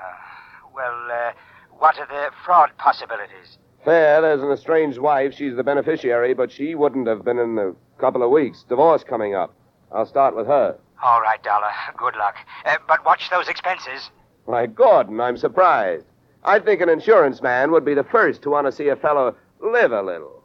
well, 0.75 1.07
uh, 1.11 1.31
what 1.79 1.97
are 1.97 2.05
the 2.05 2.29
fraud 2.45 2.69
possibilities? 2.77 3.57
Fair, 3.87 4.19
there's 4.21 4.43
an 4.43 4.51
estranged 4.51 4.97
wife. 4.97 5.33
She's 5.33 5.55
the 5.55 5.63
beneficiary, 5.63 6.33
but 6.33 6.51
she 6.51 6.75
wouldn't 6.75 7.07
have 7.07 7.23
been 7.23 7.39
in 7.39 7.57
a 7.57 7.71
couple 8.01 8.21
of 8.21 8.29
weeks. 8.29 8.65
Divorce 8.67 9.01
coming 9.01 9.33
up. 9.33 9.53
I'll 9.93 10.05
start 10.05 10.35
with 10.35 10.45
her. 10.45 10.77
All 11.01 11.21
right, 11.21 11.41
Dollar. 11.41 11.71
Good 11.95 12.17
luck. 12.17 12.35
Uh, 12.65 12.75
but 12.85 13.05
watch 13.05 13.29
those 13.29 13.47
expenses. 13.47 14.09
Why, 14.43 14.65
Gordon, 14.65 15.21
I'm 15.21 15.37
surprised. 15.37 16.03
I 16.43 16.59
think 16.59 16.81
an 16.81 16.89
insurance 16.89 17.41
man 17.41 17.71
would 17.71 17.85
be 17.85 17.93
the 17.93 18.03
first 18.03 18.41
to 18.41 18.49
want 18.49 18.67
to 18.67 18.73
see 18.73 18.89
a 18.89 18.97
fellow 18.97 19.33
live 19.61 19.93
a 19.93 20.01
little. 20.01 20.43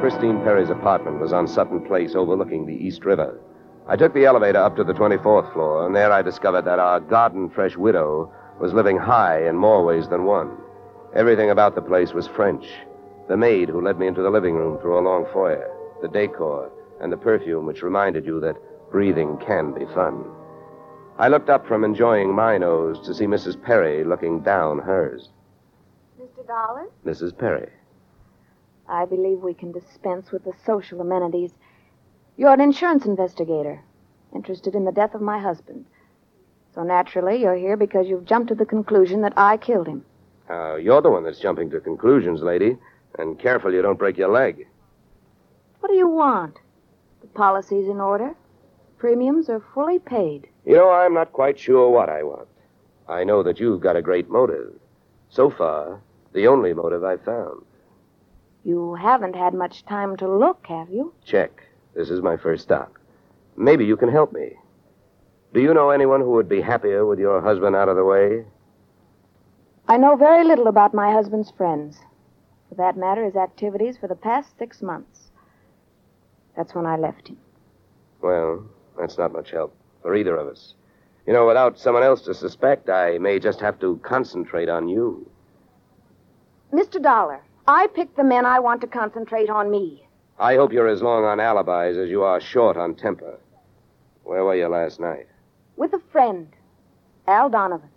Christine 0.00 0.42
Perry's 0.42 0.70
apartment 0.70 1.20
was 1.20 1.32
on 1.32 1.46
Sutton 1.46 1.80
Place 1.86 2.16
overlooking 2.16 2.66
the 2.66 2.74
East 2.74 3.04
River. 3.04 3.38
I 3.88 3.96
took 3.96 4.14
the 4.14 4.24
elevator 4.24 4.58
up 4.58 4.76
to 4.76 4.84
the 4.84 4.92
24th 4.92 5.52
floor, 5.52 5.86
and 5.86 5.94
there 5.96 6.12
I 6.12 6.22
discovered 6.22 6.64
that 6.66 6.78
our 6.78 7.00
garden 7.00 7.50
fresh 7.50 7.76
widow 7.76 8.32
was 8.60 8.72
living 8.72 8.98
high 8.98 9.46
in 9.48 9.56
more 9.56 9.84
ways 9.84 10.08
than 10.08 10.24
one. 10.24 10.56
Everything 11.14 11.50
about 11.50 11.74
the 11.74 11.82
place 11.82 12.12
was 12.12 12.28
French. 12.28 12.66
The 13.28 13.36
maid 13.36 13.68
who 13.68 13.80
led 13.80 13.98
me 13.98 14.06
into 14.06 14.22
the 14.22 14.30
living 14.30 14.54
room 14.54 14.78
through 14.78 14.98
a 14.98 15.06
long 15.06 15.26
foyer, 15.32 15.70
the 16.02 16.08
decor, 16.08 16.70
and 17.00 17.10
the 17.10 17.16
perfume 17.16 17.66
which 17.66 17.82
reminded 17.82 18.26
you 18.26 18.38
that 18.40 18.56
breathing 18.90 19.38
can 19.38 19.72
be 19.72 19.86
fun. 19.86 20.24
I 21.18 21.28
looked 21.28 21.50
up 21.50 21.66
from 21.66 21.84
enjoying 21.84 22.34
my 22.34 22.58
nose 22.58 23.04
to 23.06 23.14
see 23.14 23.26
Mrs. 23.26 23.60
Perry 23.62 24.04
looking 24.04 24.40
down 24.40 24.78
hers. 24.78 25.28
Mr. 26.20 26.46
Dollar? 26.46 26.86
Mrs. 27.04 27.36
Perry. 27.36 27.68
I 28.88 29.04
believe 29.04 29.40
we 29.40 29.54
can 29.54 29.72
dispense 29.72 30.32
with 30.32 30.44
the 30.44 30.52
social 30.64 31.00
amenities. 31.00 31.52
You're 32.40 32.54
an 32.54 32.62
insurance 32.62 33.04
investigator, 33.04 33.82
interested 34.34 34.74
in 34.74 34.86
the 34.86 34.92
death 34.92 35.14
of 35.14 35.20
my 35.20 35.38
husband. 35.38 35.84
So 36.74 36.82
naturally, 36.82 37.38
you're 37.38 37.54
here 37.54 37.76
because 37.76 38.08
you've 38.08 38.24
jumped 38.24 38.48
to 38.48 38.54
the 38.54 38.64
conclusion 38.64 39.20
that 39.20 39.34
I 39.36 39.58
killed 39.58 39.86
him. 39.86 40.06
Uh, 40.48 40.76
you're 40.76 41.02
the 41.02 41.10
one 41.10 41.22
that's 41.22 41.38
jumping 41.38 41.68
to 41.68 41.80
conclusions, 41.80 42.40
lady. 42.40 42.78
And 43.18 43.38
careful 43.38 43.74
you 43.74 43.82
don't 43.82 43.98
break 43.98 44.16
your 44.16 44.30
leg. 44.30 44.66
What 45.80 45.90
do 45.90 45.96
you 45.96 46.08
want? 46.08 46.56
The 47.20 47.26
policy's 47.26 47.86
in 47.86 48.00
order. 48.00 48.34
Premiums 48.96 49.50
are 49.50 49.62
fully 49.74 49.98
paid. 49.98 50.48
You 50.64 50.76
know, 50.76 50.90
I'm 50.90 51.12
not 51.12 51.34
quite 51.34 51.58
sure 51.58 51.90
what 51.90 52.08
I 52.08 52.22
want. 52.22 52.48
I 53.06 53.22
know 53.22 53.42
that 53.42 53.60
you've 53.60 53.82
got 53.82 53.96
a 53.96 54.02
great 54.02 54.30
motive. 54.30 54.72
So 55.28 55.50
far, 55.50 56.00
the 56.32 56.46
only 56.46 56.72
motive 56.72 57.04
I've 57.04 57.22
found. 57.22 57.66
You 58.64 58.94
haven't 58.94 59.36
had 59.36 59.52
much 59.52 59.84
time 59.84 60.16
to 60.16 60.26
look, 60.26 60.64
have 60.68 60.88
you? 60.88 61.12
Check. 61.22 61.64
This 61.94 62.10
is 62.10 62.22
my 62.22 62.36
first 62.36 62.62
stop. 62.62 62.92
Maybe 63.56 63.84
you 63.84 63.96
can 63.96 64.10
help 64.10 64.32
me. 64.32 64.56
Do 65.52 65.60
you 65.60 65.74
know 65.74 65.90
anyone 65.90 66.20
who 66.20 66.30
would 66.30 66.48
be 66.48 66.60
happier 66.60 67.04
with 67.04 67.18
your 67.18 67.40
husband 67.40 67.74
out 67.74 67.88
of 67.88 67.96
the 67.96 68.04
way? 68.04 68.44
I 69.88 69.96
know 69.96 70.14
very 70.14 70.44
little 70.44 70.68
about 70.68 70.94
my 70.94 71.12
husband's 71.12 71.50
friends. 71.50 71.98
For 72.68 72.76
that 72.76 72.96
matter, 72.96 73.24
his 73.24 73.34
activities 73.34 73.96
for 73.98 74.06
the 74.06 74.14
past 74.14 74.56
six 74.58 74.80
months. 74.80 75.30
That's 76.56 76.74
when 76.74 76.86
I 76.86 76.96
left 76.96 77.28
him. 77.28 77.38
Well, 78.22 78.64
that's 78.98 79.18
not 79.18 79.32
much 79.32 79.50
help 79.50 79.74
for 80.02 80.14
either 80.14 80.36
of 80.36 80.46
us. 80.46 80.74
You 81.26 81.32
know, 81.32 81.46
without 81.46 81.78
someone 81.78 82.04
else 82.04 82.22
to 82.22 82.34
suspect, 82.34 82.88
I 82.88 83.18
may 83.18 83.38
just 83.40 83.60
have 83.60 83.80
to 83.80 83.98
concentrate 84.02 84.68
on 84.68 84.88
you. 84.88 85.28
Mr. 86.72 87.02
Dollar, 87.02 87.40
I 87.66 87.88
picked 87.88 88.16
the 88.16 88.24
men 88.24 88.46
I 88.46 88.60
want 88.60 88.80
to 88.82 88.86
concentrate 88.86 89.50
on 89.50 89.70
me. 89.70 90.06
I 90.40 90.56
hope 90.56 90.72
you're 90.72 90.88
as 90.88 91.02
long 91.02 91.26
on 91.26 91.38
alibis 91.38 91.98
as 91.98 92.08
you 92.08 92.22
are 92.22 92.40
short 92.40 92.78
on 92.78 92.94
temper. 92.94 93.38
Where 94.24 94.42
were 94.42 94.56
you 94.56 94.68
last 94.68 94.98
night? 94.98 95.26
With 95.76 95.92
a 95.92 96.00
friend, 96.10 96.48
Al 97.28 97.50
Donovan. 97.50 97.90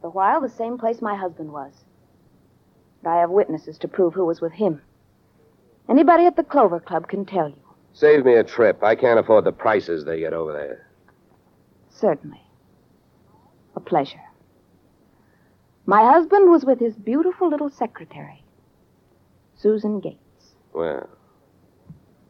For 0.00 0.06
a 0.06 0.10
while, 0.10 0.40
the 0.40 0.48
same 0.48 0.78
place 0.78 1.02
my 1.02 1.16
husband 1.16 1.52
was. 1.52 1.72
But 3.02 3.10
I 3.10 3.16
have 3.16 3.30
witnesses 3.30 3.78
to 3.78 3.88
prove 3.88 4.14
who 4.14 4.24
was 4.24 4.40
with 4.40 4.52
him. 4.52 4.80
Anybody 5.88 6.24
at 6.26 6.36
the 6.36 6.44
Clover 6.44 6.78
Club 6.78 7.08
can 7.08 7.24
tell 7.24 7.48
you. 7.48 7.58
Save 7.94 8.24
me 8.24 8.34
a 8.34 8.44
trip. 8.44 8.84
I 8.84 8.94
can't 8.94 9.18
afford 9.18 9.44
the 9.44 9.52
prices 9.52 10.04
they 10.04 10.20
get 10.20 10.34
over 10.34 10.52
there. 10.52 10.86
Certainly. 11.90 12.42
A 13.74 13.80
pleasure. 13.80 14.22
My 15.84 16.12
husband 16.12 16.48
was 16.48 16.64
with 16.64 16.78
his 16.78 16.94
beautiful 16.94 17.48
little 17.50 17.70
secretary, 17.70 18.44
Susan 19.56 19.98
Gates. 19.98 20.54
Well, 20.72 21.08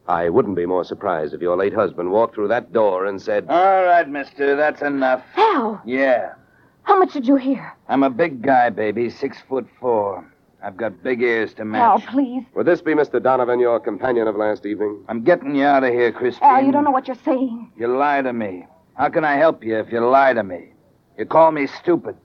I 0.07 0.29
wouldn't 0.29 0.55
be 0.55 0.65
more 0.65 0.83
surprised 0.83 1.33
if 1.33 1.41
your 1.41 1.57
late 1.57 1.73
husband 1.73 2.11
walked 2.11 2.35
through 2.35 2.49
that 2.49 2.71
door 2.71 3.05
and 3.05 3.21
said, 3.21 3.47
All 3.49 3.83
right, 3.85 4.07
mister, 4.07 4.55
that's 4.55 4.81
enough. 4.81 5.23
Al, 5.35 5.81
Yeah. 5.85 6.33
how 6.83 6.99
much 6.99 7.13
did 7.13 7.27
you 7.27 7.35
hear? 7.37 7.73
I'm 7.89 8.03
a 8.03 8.09
big 8.09 8.41
guy, 8.41 8.69
baby, 8.69 9.09
six 9.09 9.37
foot 9.49 9.67
four. 9.79 10.23
I've 10.63 10.77
got 10.77 11.03
big 11.03 11.21
ears 11.21 11.53
to 11.55 11.61
Al, 11.61 11.67
match. 11.67 12.05
please. 12.07 12.43
Would 12.55 12.65
this 12.65 12.81
be 12.81 12.93
Mr. 12.93 13.21
Donovan, 13.21 13.59
your 13.59 13.79
companion 13.79 14.27
of 14.27 14.35
last 14.35 14.65
evening? 14.65 15.03
I'm 15.07 15.23
getting 15.23 15.55
you 15.55 15.63
out 15.65 15.83
of 15.83 15.91
here, 15.93 16.11
Christine. 16.11 16.47
Al, 16.47 16.63
you 16.63 16.71
don't 16.71 16.83
know 16.83 16.91
what 16.91 17.07
you're 17.07 17.17
saying. 17.25 17.71
You 17.77 17.87
lie 17.87 18.21
to 18.21 18.33
me. 18.33 18.67
How 18.95 19.09
can 19.09 19.25
I 19.25 19.35
help 19.37 19.63
you 19.63 19.77
if 19.77 19.91
you 19.91 19.99
lie 20.05 20.33
to 20.33 20.43
me? 20.43 20.69
You 21.17 21.25
call 21.25 21.51
me 21.51 21.67
stupid. 21.67 22.15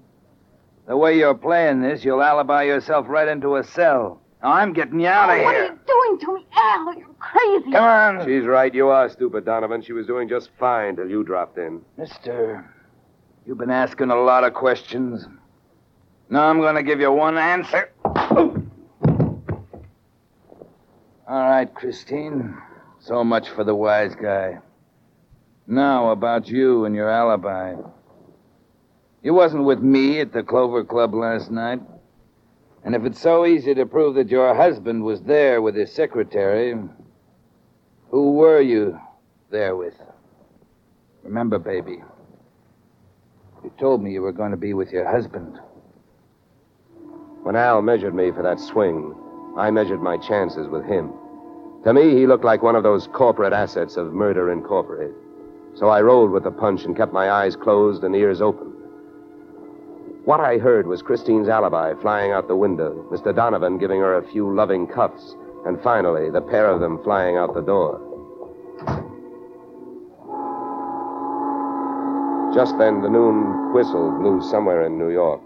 The 0.87 0.97
way 0.97 1.17
you're 1.19 1.35
playing 1.35 1.83
this, 1.83 2.05
you'll 2.05 2.23
alibi 2.23 2.65
yourself 2.65 3.07
right 3.09 3.29
into 3.29 3.57
a 3.57 3.65
cell. 3.65 4.21
Now, 4.43 4.53
I'm 4.53 4.73
getting 4.73 5.01
you 5.01 5.07
out 5.07 5.31
of 5.31 5.39
Oh, 5.39 5.45
what 5.45 5.55
are 5.55 5.65
here. 5.65 5.79
You 6.11 6.19
doing 6.19 6.43
to 6.43 6.45
me, 6.45 6.47
Al? 6.57 6.95
You're 6.99 7.09
crazy. 7.19 7.73
Come 7.73 7.85
on. 7.85 8.27
She's 8.27 8.45
right. 8.45 8.75
You 8.75 8.89
are 8.89 9.09
stupid, 9.09 9.45
Donovan. 9.45 9.83
She 9.83 9.93
was 9.93 10.07
doing 10.07 10.29
just 10.29 10.51
fine 10.59 10.97
till 10.97 11.09
you 11.09 11.23
dropped 11.23 11.59
in. 11.59 11.83
Mister, 11.97 12.69
you've 13.47 13.59
been 13.59 13.71
asking 13.71 14.11
a 14.11 14.21
lot 14.21 14.45
of 14.45 14.55
questions. 14.55 15.27
Now 16.29 16.49
I'm 16.49 16.59
going 16.59 16.77
to 16.77 16.83
give 16.83 17.01
you 17.01 17.11
one 17.13 17.39
answer. 17.39 17.91
All 18.05 18.63
right, 21.29 21.73
Christine. 21.73 22.57
So 23.01 23.25
much 23.25 23.49
for 23.49 23.65
the 23.65 23.75
wise 23.75 24.15
guy. 24.15 24.59
Now 25.67 26.11
about 26.11 26.49
you 26.49 26.85
and 26.85 26.95
your 26.95 27.09
alibi. 27.09 27.77
You 29.23 29.35
wasn't 29.35 29.65
with 29.65 29.81
me 29.81 30.21
at 30.21 30.33
the 30.33 30.43
Clover 30.43 30.85
Club 30.85 31.15
last 31.15 31.51
night. 31.51 31.81
And 32.85 32.95
if 32.95 33.05
it's 33.05 33.21
so 33.21 33.45
easy 33.45 33.75
to 33.75 33.85
prove 33.85 34.15
that 34.15 34.29
your 34.29 34.55
husband 34.55 35.05
was 35.05 35.21
there 35.23 35.61
with 35.61 35.75
his 35.75 35.93
secretary, 35.93 36.75
who 38.11 38.33
were 38.33 38.61
you 38.61 38.99
there 39.51 39.77
with? 39.77 39.95
Remember, 41.23 41.59
baby, 41.59 42.03
you 43.63 43.73
told 43.79 44.03
me 44.03 44.13
you 44.13 44.23
were 44.23 44.33
going 44.33 44.51
to 44.51 44.57
be 44.57 44.73
with 44.73 44.91
your 44.91 45.09
husband. 45.09 45.59
When 47.43 47.57
Al 47.57 47.83
measured 47.83 48.15
me 48.15 48.31
for 48.31 48.43
that 48.43 48.59
swing, 48.59 49.15
I 49.57 49.71
measured 49.71 50.03
my 50.03 50.17
chances 50.17 50.69
with 50.69 50.85
him. 50.85 51.13
To 51.85 51.93
me, 51.93 52.15
he 52.15 52.27
looked 52.27 52.45
like 52.45 52.63
one 52.63 52.77
of 52.77 52.83
those 52.83 53.07
corporate 53.09 53.53
assets 53.53 53.97
of 53.97 54.13
Murder 54.13 54.51
Incorporated. 54.51 55.15
So 55.75 55.89
I 55.89 56.03
rolled 56.03 56.31
with 56.31 56.45
the 56.45 56.51
punch 56.51 56.85
and 56.85 56.97
kept 56.97 57.13
my 57.13 57.31
eyes 57.31 57.57
closed 57.57 58.05
and 58.05 58.15
ears 58.15 58.41
open. 58.41 58.73
What 60.25 60.41
I 60.41 60.59
heard 60.59 60.87
was 60.87 61.01
Christine's 61.01 61.49
alibi 61.49 61.95
flying 62.03 62.33
out 62.33 62.47
the 62.47 62.55
window, 62.57 63.07
Mr. 63.11 63.35
Donovan 63.35 63.79
giving 63.79 64.01
her 64.01 64.17
a 64.19 64.23
few 64.23 64.55
loving 64.55 64.87
cuffs, 64.87 65.35
and 65.65 65.81
finally, 65.83 66.31
the 66.31 66.43
pair 66.43 66.69
of 66.69 66.81
them 66.81 67.03
flying 67.03 67.39
out 67.39 67.55
the 67.55 67.63
door. 67.63 67.99
Just 72.55 72.77
then, 72.79 73.01
the 73.01 73.09
noon 73.09 73.73
whistle 73.73 74.11
blew 74.11 74.43
somewhere 74.43 74.85
in 74.85 74.99
New 74.99 75.11
York, 75.11 75.41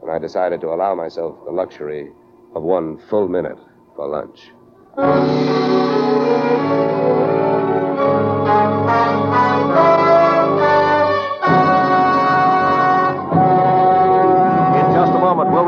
and 0.00 0.10
I 0.10 0.18
decided 0.18 0.60
to 0.62 0.68
allow 0.68 0.94
myself 0.94 1.36
the 1.44 1.52
luxury 1.52 2.10
of 2.54 2.62
one 2.62 2.96
full 3.10 3.28
minute 3.28 3.58
for 3.94 4.08
lunch. 4.08 5.83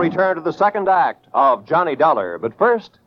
We'll 0.06 0.12
return 0.12 0.36
to 0.36 0.40
the 0.40 0.52
second 0.52 0.88
act 0.88 1.26
of 1.34 1.66
Johnny 1.66 1.96
Dollar. 1.96 2.38
But 2.38 2.56
first. 2.56 3.00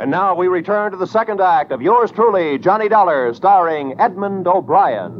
And 0.00 0.10
now 0.10 0.34
we 0.34 0.48
return 0.48 0.90
to 0.90 0.96
the 0.96 1.06
second 1.06 1.40
act 1.40 1.70
of 1.70 1.80
yours 1.80 2.10
truly, 2.10 2.58
Johnny 2.58 2.88
Dollar, 2.88 3.32
starring 3.32 3.94
Edmond 4.00 4.48
O'Brien. 4.48 5.12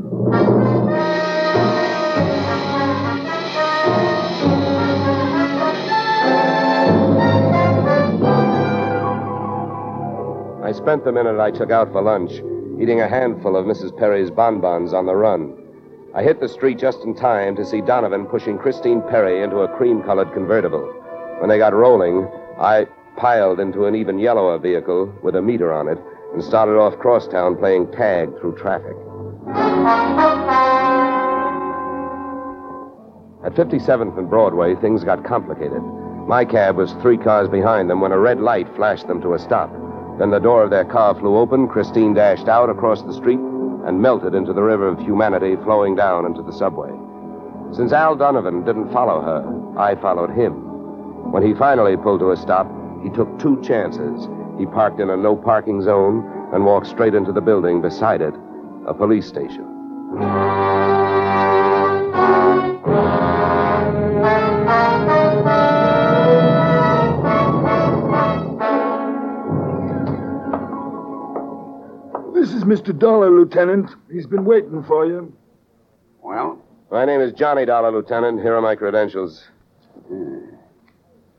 I 10.64 10.72
spent 10.72 11.04
the 11.04 11.12
minute 11.12 11.38
I 11.38 11.52
took 11.52 11.70
out 11.70 11.92
for 11.92 12.02
lunch 12.02 12.32
eating 12.82 13.00
a 13.00 13.06
handful 13.06 13.56
of 13.56 13.64
Mrs. 13.64 13.96
Perry's 13.96 14.32
bonbons 14.32 14.92
on 14.92 15.06
the 15.06 15.14
run. 15.14 15.63
I 16.16 16.22
hit 16.22 16.38
the 16.38 16.48
street 16.48 16.78
just 16.78 17.02
in 17.02 17.16
time 17.16 17.56
to 17.56 17.64
see 17.64 17.80
Donovan 17.80 18.26
pushing 18.26 18.56
Christine 18.56 19.02
Perry 19.10 19.42
into 19.42 19.62
a 19.62 19.76
cream 19.76 20.00
colored 20.00 20.32
convertible. 20.32 20.84
When 21.40 21.48
they 21.48 21.58
got 21.58 21.74
rolling, 21.74 22.30
I 22.56 22.86
piled 23.16 23.58
into 23.58 23.86
an 23.86 23.96
even 23.96 24.20
yellower 24.20 24.56
vehicle 24.58 25.12
with 25.24 25.34
a 25.34 25.42
meter 25.42 25.72
on 25.72 25.88
it 25.88 25.98
and 26.32 26.44
started 26.44 26.78
off 26.78 27.00
crosstown 27.00 27.56
playing 27.56 27.90
tag 27.90 28.28
through 28.38 28.54
traffic. 28.54 28.94
At 33.44 33.54
57th 33.54 34.16
and 34.16 34.30
Broadway, 34.30 34.76
things 34.76 35.02
got 35.02 35.24
complicated. 35.24 35.82
My 36.28 36.44
cab 36.44 36.76
was 36.76 36.92
three 37.02 37.18
cars 37.18 37.48
behind 37.48 37.90
them 37.90 38.00
when 38.00 38.12
a 38.12 38.18
red 38.20 38.38
light 38.38 38.72
flashed 38.76 39.08
them 39.08 39.20
to 39.22 39.34
a 39.34 39.38
stop. 39.40 39.72
Then 40.20 40.30
the 40.30 40.38
door 40.38 40.62
of 40.62 40.70
their 40.70 40.84
car 40.84 41.18
flew 41.18 41.36
open, 41.36 41.66
Christine 41.66 42.14
dashed 42.14 42.46
out 42.46 42.70
across 42.70 43.02
the 43.02 43.12
street, 43.12 43.40
and 43.86 44.00
melted 44.00 44.34
into 44.34 44.52
the 44.52 44.62
river 44.62 44.88
of 44.88 44.98
humanity 44.98 45.56
flowing 45.64 45.94
down 45.94 46.24
into 46.26 46.42
the 46.42 46.52
subway. 46.52 46.90
Since 47.74 47.92
Al 47.92 48.16
Donovan 48.16 48.64
didn't 48.64 48.92
follow 48.92 49.20
her, 49.20 49.78
I 49.78 49.94
followed 49.96 50.30
him. 50.30 50.52
When 51.32 51.42
he 51.42 51.54
finally 51.54 51.96
pulled 51.96 52.20
to 52.20 52.30
a 52.30 52.36
stop, 52.36 52.70
he 53.02 53.10
took 53.10 53.38
two 53.38 53.60
chances. 53.62 54.28
He 54.58 54.66
parked 54.66 55.00
in 55.00 55.10
a 55.10 55.16
no 55.16 55.36
parking 55.36 55.82
zone 55.82 56.24
and 56.52 56.64
walked 56.64 56.86
straight 56.86 57.14
into 57.14 57.32
the 57.32 57.40
building 57.40 57.82
beside 57.82 58.20
it, 58.20 58.34
a 58.86 58.94
police 58.94 59.26
station. 59.26 60.73
This 72.64 72.80
Mr. 72.80 72.98
Dollar, 72.98 73.30
Lieutenant. 73.30 73.90
He's 74.10 74.26
been 74.26 74.46
waiting 74.46 74.82
for 74.84 75.04
you. 75.04 75.36
Well, 76.22 76.58
My 76.90 77.04
name 77.04 77.20
is 77.20 77.34
Johnny 77.34 77.66
Dollar, 77.66 77.92
Lieutenant. 77.92 78.40
Here 78.40 78.54
are 78.54 78.62
my 78.62 78.74
credentials. 78.74 79.44
Hmm. 80.08 80.38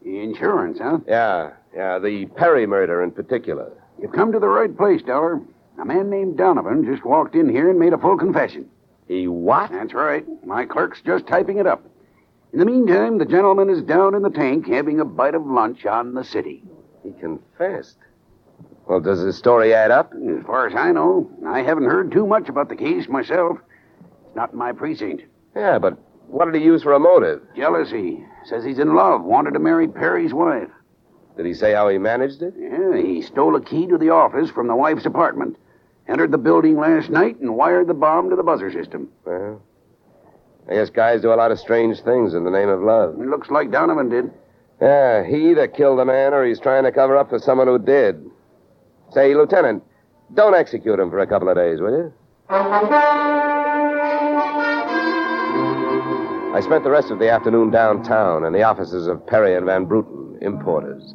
insurance, 0.04 0.78
huh? 0.80 1.00
Yeah, 1.08 1.54
yeah, 1.76 1.98
the 1.98 2.28
Perry 2.28 2.68
murder 2.68 3.02
in 3.02 3.10
particular. 3.10 3.72
You've 4.00 4.12
come 4.12 4.32
to 4.34 4.40
the 4.40 4.48
right 4.48 4.76
place, 4.78 5.02
Dollar. 5.02 5.42
A 5.82 5.86
man 5.86 6.12
named 6.12 6.38
Donovan 6.38 6.86
just 6.86 7.04
walked 7.04 7.34
in 7.34 7.50
here 7.50 7.72
and 7.72 7.80
made 7.80 7.94
a 7.94 7.98
full 7.98 8.18
confession. 8.18 8.70
He 9.08 9.28
what? 9.28 9.72
That's 9.72 9.94
right. 9.96 10.26
My 10.46 10.66
clerk's 10.66 11.02
just 11.02 11.26
typing 11.26 11.58
it 11.58 11.66
up. 11.66 11.84
In 12.54 12.60
the 12.60 12.66
meantime, 12.66 13.18
the 13.18 13.26
gentleman 13.26 13.72
is 13.72 13.82
down 13.82 14.14
in 14.14 14.22
the 14.22 14.30
tank 14.30 14.68
having 14.68 15.00
a 15.00 15.06
bite 15.06 15.36
of 15.36 15.46
lunch 15.48 15.88
on 15.88 16.14
the 16.14 16.24
city. 16.24 16.64
He 17.04 17.14
confessed. 17.20 17.98
Well, 18.88 19.00
does 19.00 19.20
his 19.20 19.38
story 19.38 19.74
add 19.74 19.92
up? 19.92 20.14
As 20.14 20.46
far 20.46 20.68
as 20.68 20.76
I 20.76 20.92
know, 20.92 21.30
I 21.48 21.62
haven't 21.62 21.86
heard 21.86 22.12
too 22.12 22.28
much 22.28 22.50
about 22.50 22.70
the 22.70 22.76
case 22.76 23.08
myself. 23.08 23.58
It's 24.28 24.36
not 24.36 24.52
in 24.54 24.60
my 24.60 24.72
precinct. 24.74 25.24
Yeah, 25.56 25.80
but 25.80 25.98
what 26.28 26.46
did 26.46 26.56
he 26.56 26.66
use 26.66 26.84
for 26.84 26.94
a 26.94 27.00
motive? 27.00 27.42
Jealousy. 27.56 28.24
Says 28.46 28.64
he's 28.64 28.78
in 28.80 28.94
love, 28.94 29.24
wanted 29.24 29.54
to 29.54 29.60
marry 29.60 29.88
Perry's 29.88 30.34
wife. 30.34 30.70
Did 31.36 31.48
he 31.48 31.54
say 31.54 31.74
how 31.74 31.90
he 31.90 31.98
managed 31.98 32.42
it? 32.44 32.54
Yeah, 32.58 32.96
he 32.96 33.22
stole 33.22 33.56
a 33.56 33.62
key 33.62 33.88
to 33.88 33.98
the 33.98 34.12
office 34.12 34.50
from 34.52 34.68
the 34.68 34.76
wife's 34.76 35.06
apartment, 35.06 35.58
entered 36.08 36.32
the 36.32 36.38
building 36.38 36.78
last 36.78 37.10
night, 37.10 37.40
and 37.40 37.56
wired 37.56 37.88
the 37.88 37.94
bomb 37.94 38.30
to 38.30 38.36
the 38.36 38.44
buzzer 38.44 38.72
system. 38.72 39.10
Well, 39.26 39.62
I 40.70 40.76
guess 40.76 40.90
guys 40.92 41.22
do 41.22 41.34
a 41.34 41.36
lot 41.36 41.52
of 41.52 41.60
strange 41.60 42.02
things 42.02 42.34
in 42.36 42.44
the 42.44 42.52
name 42.52 42.70
of 42.70 42.82
love. 42.82 43.20
It 43.20 43.28
looks 43.28 43.50
like 43.50 43.72
Donovan 43.72 44.10
did. 44.10 44.32
Yeah, 44.80 45.26
he 45.26 45.52
either 45.52 45.68
killed 45.68 46.00
the 46.00 46.06
man 46.06 46.34
or 46.34 46.46
he's 46.46 46.60
trying 46.60 46.84
to 46.84 46.92
cover 46.92 47.18
up 47.18 47.30
for 47.30 47.40
someone 47.40 47.68
who 47.68 47.80
did. 47.80 48.30
Say, 49.12 49.34
Lieutenant, 49.34 49.84
don't 50.34 50.56
execute 50.56 51.00
him 51.00 51.10
for 51.10 51.20
a 51.20 51.28
couple 51.28 51.50
of 51.50 51.56
days, 51.56 51.80
will 51.80 51.92
you? 51.92 52.14
I 56.56 56.62
spent 56.62 56.84
the 56.84 56.90
rest 56.90 57.12
of 57.12 57.20
the 57.20 57.30
afternoon 57.30 57.70
downtown 57.70 58.46
in 58.46 58.54
the 58.54 58.64
offices 58.64 59.08
of 59.08 59.26
Perry 59.28 59.56
and 59.56 59.66
Van 59.66 59.86
Bruten, 59.86 60.38
importers. 60.42 61.14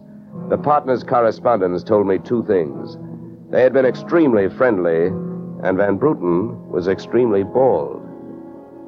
The 0.49 0.59
partners' 0.59 1.03
correspondents 1.03 1.83
told 1.83 2.07
me 2.07 2.19
two 2.19 2.45
things. 2.45 2.97
They 3.51 3.63
had 3.63 3.73
been 3.73 3.87
extremely 3.87 4.49
friendly, 4.49 5.07
and 5.63 5.77
Van 5.77 5.97
Bruten 5.97 6.71
was 6.71 6.89
extremely 6.89 7.43
bald. 7.43 8.03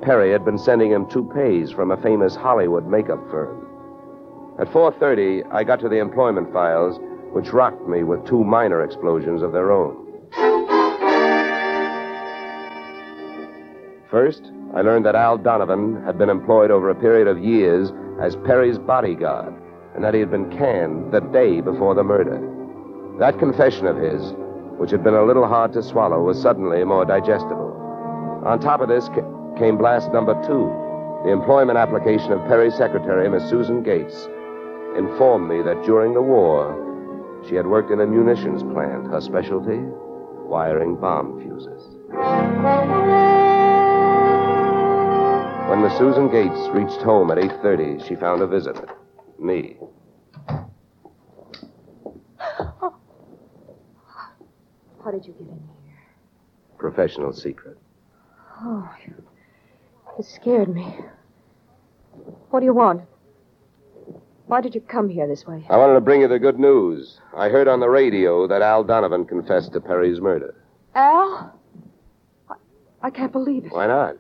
Perry 0.02 0.32
had 0.32 0.44
been 0.44 0.58
sending 0.58 0.90
him 0.90 1.06
toupees 1.06 1.70
from 1.70 1.90
a 1.90 1.96
famous 1.96 2.34
Hollywood 2.34 2.86
makeup 2.86 3.20
firm. 3.30 3.66
At 4.58 4.68
4:30, 4.68 5.44
I 5.50 5.64
got 5.64 5.80
to 5.80 5.88
the 5.88 5.98
employment 5.98 6.52
files, 6.52 6.98
which 7.32 7.52
rocked 7.52 7.88
me 7.88 8.02
with 8.02 8.24
two 8.26 8.44
minor 8.44 8.82
explosions 8.82 9.42
of 9.42 9.52
their 9.52 9.72
own. 9.72 9.96
First, 14.10 14.52
I 14.74 14.82
learned 14.82 15.06
that 15.06 15.14
Al 15.14 15.38
Donovan 15.38 16.02
had 16.04 16.18
been 16.18 16.28
employed 16.28 16.70
over 16.70 16.90
a 16.90 16.94
period 16.94 17.28
of 17.28 17.42
years 17.42 17.90
as 18.20 18.36
Perry's 18.44 18.78
bodyguard, 18.78 19.54
and 19.94 20.04
that 20.04 20.14
he 20.14 20.20
had 20.20 20.30
been 20.30 20.50
canned 20.50 21.12
the 21.12 21.20
day 21.20 21.60
before 21.60 21.94
the 21.94 22.04
murder. 22.04 22.38
That 23.18 23.38
confession 23.38 23.86
of 23.86 23.96
his, 23.96 24.32
which 24.78 24.90
had 24.90 25.04
been 25.04 25.14
a 25.14 25.24
little 25.24 25.46
hard 25.46 25.72
to 25.74 25.82
swallow, 25.82 26.22
was 26.22 26.40
suddenly 26.40 26.84
more 26.84 27.04
digestible. 27.04 27.72
On 28.44 28.58
top 28.60 28.80
of 28.80 28.88
this 28.88 29.08
ca- 29.08 29.56
came 29.58 29.78
blast 29.78 30.12
number 30.12 30.34
two. 30.46 30.68
The 31.24 31.30
employment 31.30 31.78
application 31.78 32.32
of 32.32 32.44
Perry's 32.48 32.74
secretary, 32.74 33.28
Miss 33.28 33.48
Susan 33.48 33.82
Gates, 33.82 34.28
informed 34.96 35.48
me 35.48 35.62
that 35.62 35.84
during 35.84 36.14
the 36.14 36.22
war, 36.22 36.74
she 37.48 37.54
had 37.54 37.66
worked 37.66 37.90
in 37.90 38.00
a 38.00 38.06
munitions 38.06 38.62
plant, 38.72 39.06
her 39.08 39.20
specialty, 39.20 39.78
wiring 40.48 40.96
bomb 40.96 41.40
fuses. 41.42 41.88
When 45.68 45.82
Miss 45.82 45.96
Susan 45.96 46.28
Gates 46.30 46.68
reached 46.70 47.02
home 47.02 47.30
at 47.30 47.38
8.30, 47.38 48.06
she 48.06 48.14
found 48.14 48.42
a 48.42 48.46
visitor. 48.46 48.88
Me. 49.38 49.76
Oh. 52.80 52.94
How 55.04 55.10
did 55.10 55.26
you 55.26 55.32
get 55.32 55.48
in 55.48 55.60
here? 55.86 56.04
Professional 56.78 57.32
secret. 57.32 57.78
Oh, 58.60 58.88
you, 59.06 59.14
scared 60.22 60.68
me. 60.68 60.96
What 62.50 62.60
do 62.60 62.66
you 62.66 62.74
want? 62.74 63.02
Why 64.52 64.60
did 64.60 64.74
you 64.74 64.82
come 64.82 65.08
here 65.08 65.26
this 65.26 65.46
way? 65.46 65.64
I 65.70 65.78
wanted 65.78 65.94
to 65.94 66.02
bring 66.02 66.20
you 66.20 66.28
the 66.28 66.38
good 66.38 66.58
news. 66.58 67.18
I 67.34 67.48
heard 67.48 67.68
on 67.68 67.80
the 67.80 67.88
radio 67.88 68.46
that 68.48 68.60
Al 68.60 68.84
Donovan 68.84 69.24
confessed 69.24 69.72
to 69.72 69.80
Perry's 69.80 70.20
murder. 70.20 70.54
Al? 70.94 71.58
I, 72.50 72.54
I 73.00 73.08
can't 73.08 73.32
believe 73.32 73.64
it. 73.64 73.72
Why 73.72 73.86
not? 73.86 74.16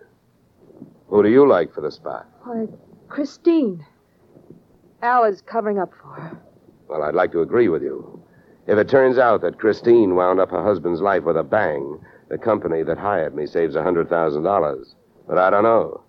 Who 1.08 1.22
do 1.22 1.28
you 1.28 1.46
like 1.46 1.74
for 1.74 1.82
the 1.82 1.92
spot? 1.92 2.26
Why, 2.44 2.64
Christine. 3.10 3.84
Al 5.02 5.24
is 5.24 5.42
covering 5.42 5.78
up 5.78 5.92
for 6.00 6.14
her. 6.14 6.40
Well, 6.88 7.02
I'd 7.02 7.14
like 7.14 7.32
to 7.32 7.42
agree 7.42 7.68
with 7.68 7.82
you. 7.82 8.24
If 8.66 8.78
it 8.78 8.88
turns 8.88 9.18
out 9.18 9.42
that 9.42 9.58
Christine 9.58 10.14
wound 10.14 10.40
up 10.40 10.50
her 10.50 10.64
husband's 10.64 11.02
life 11.02 11.24
with 11.24 11.36
a 11.36 11.44
bang, 11.44 12.00
the 12.30 12.38
company 12.38 12.82
that 12.84 12.96
hired 12.96 13.36
me 13.36 13.46
saves 13.46 13.76
a 13.76 13.80
$100,000. 13.80 14.94
But 15.28 15.36
I 15.36 15.50
don't 15.50 15.64
know. 15.64 16.00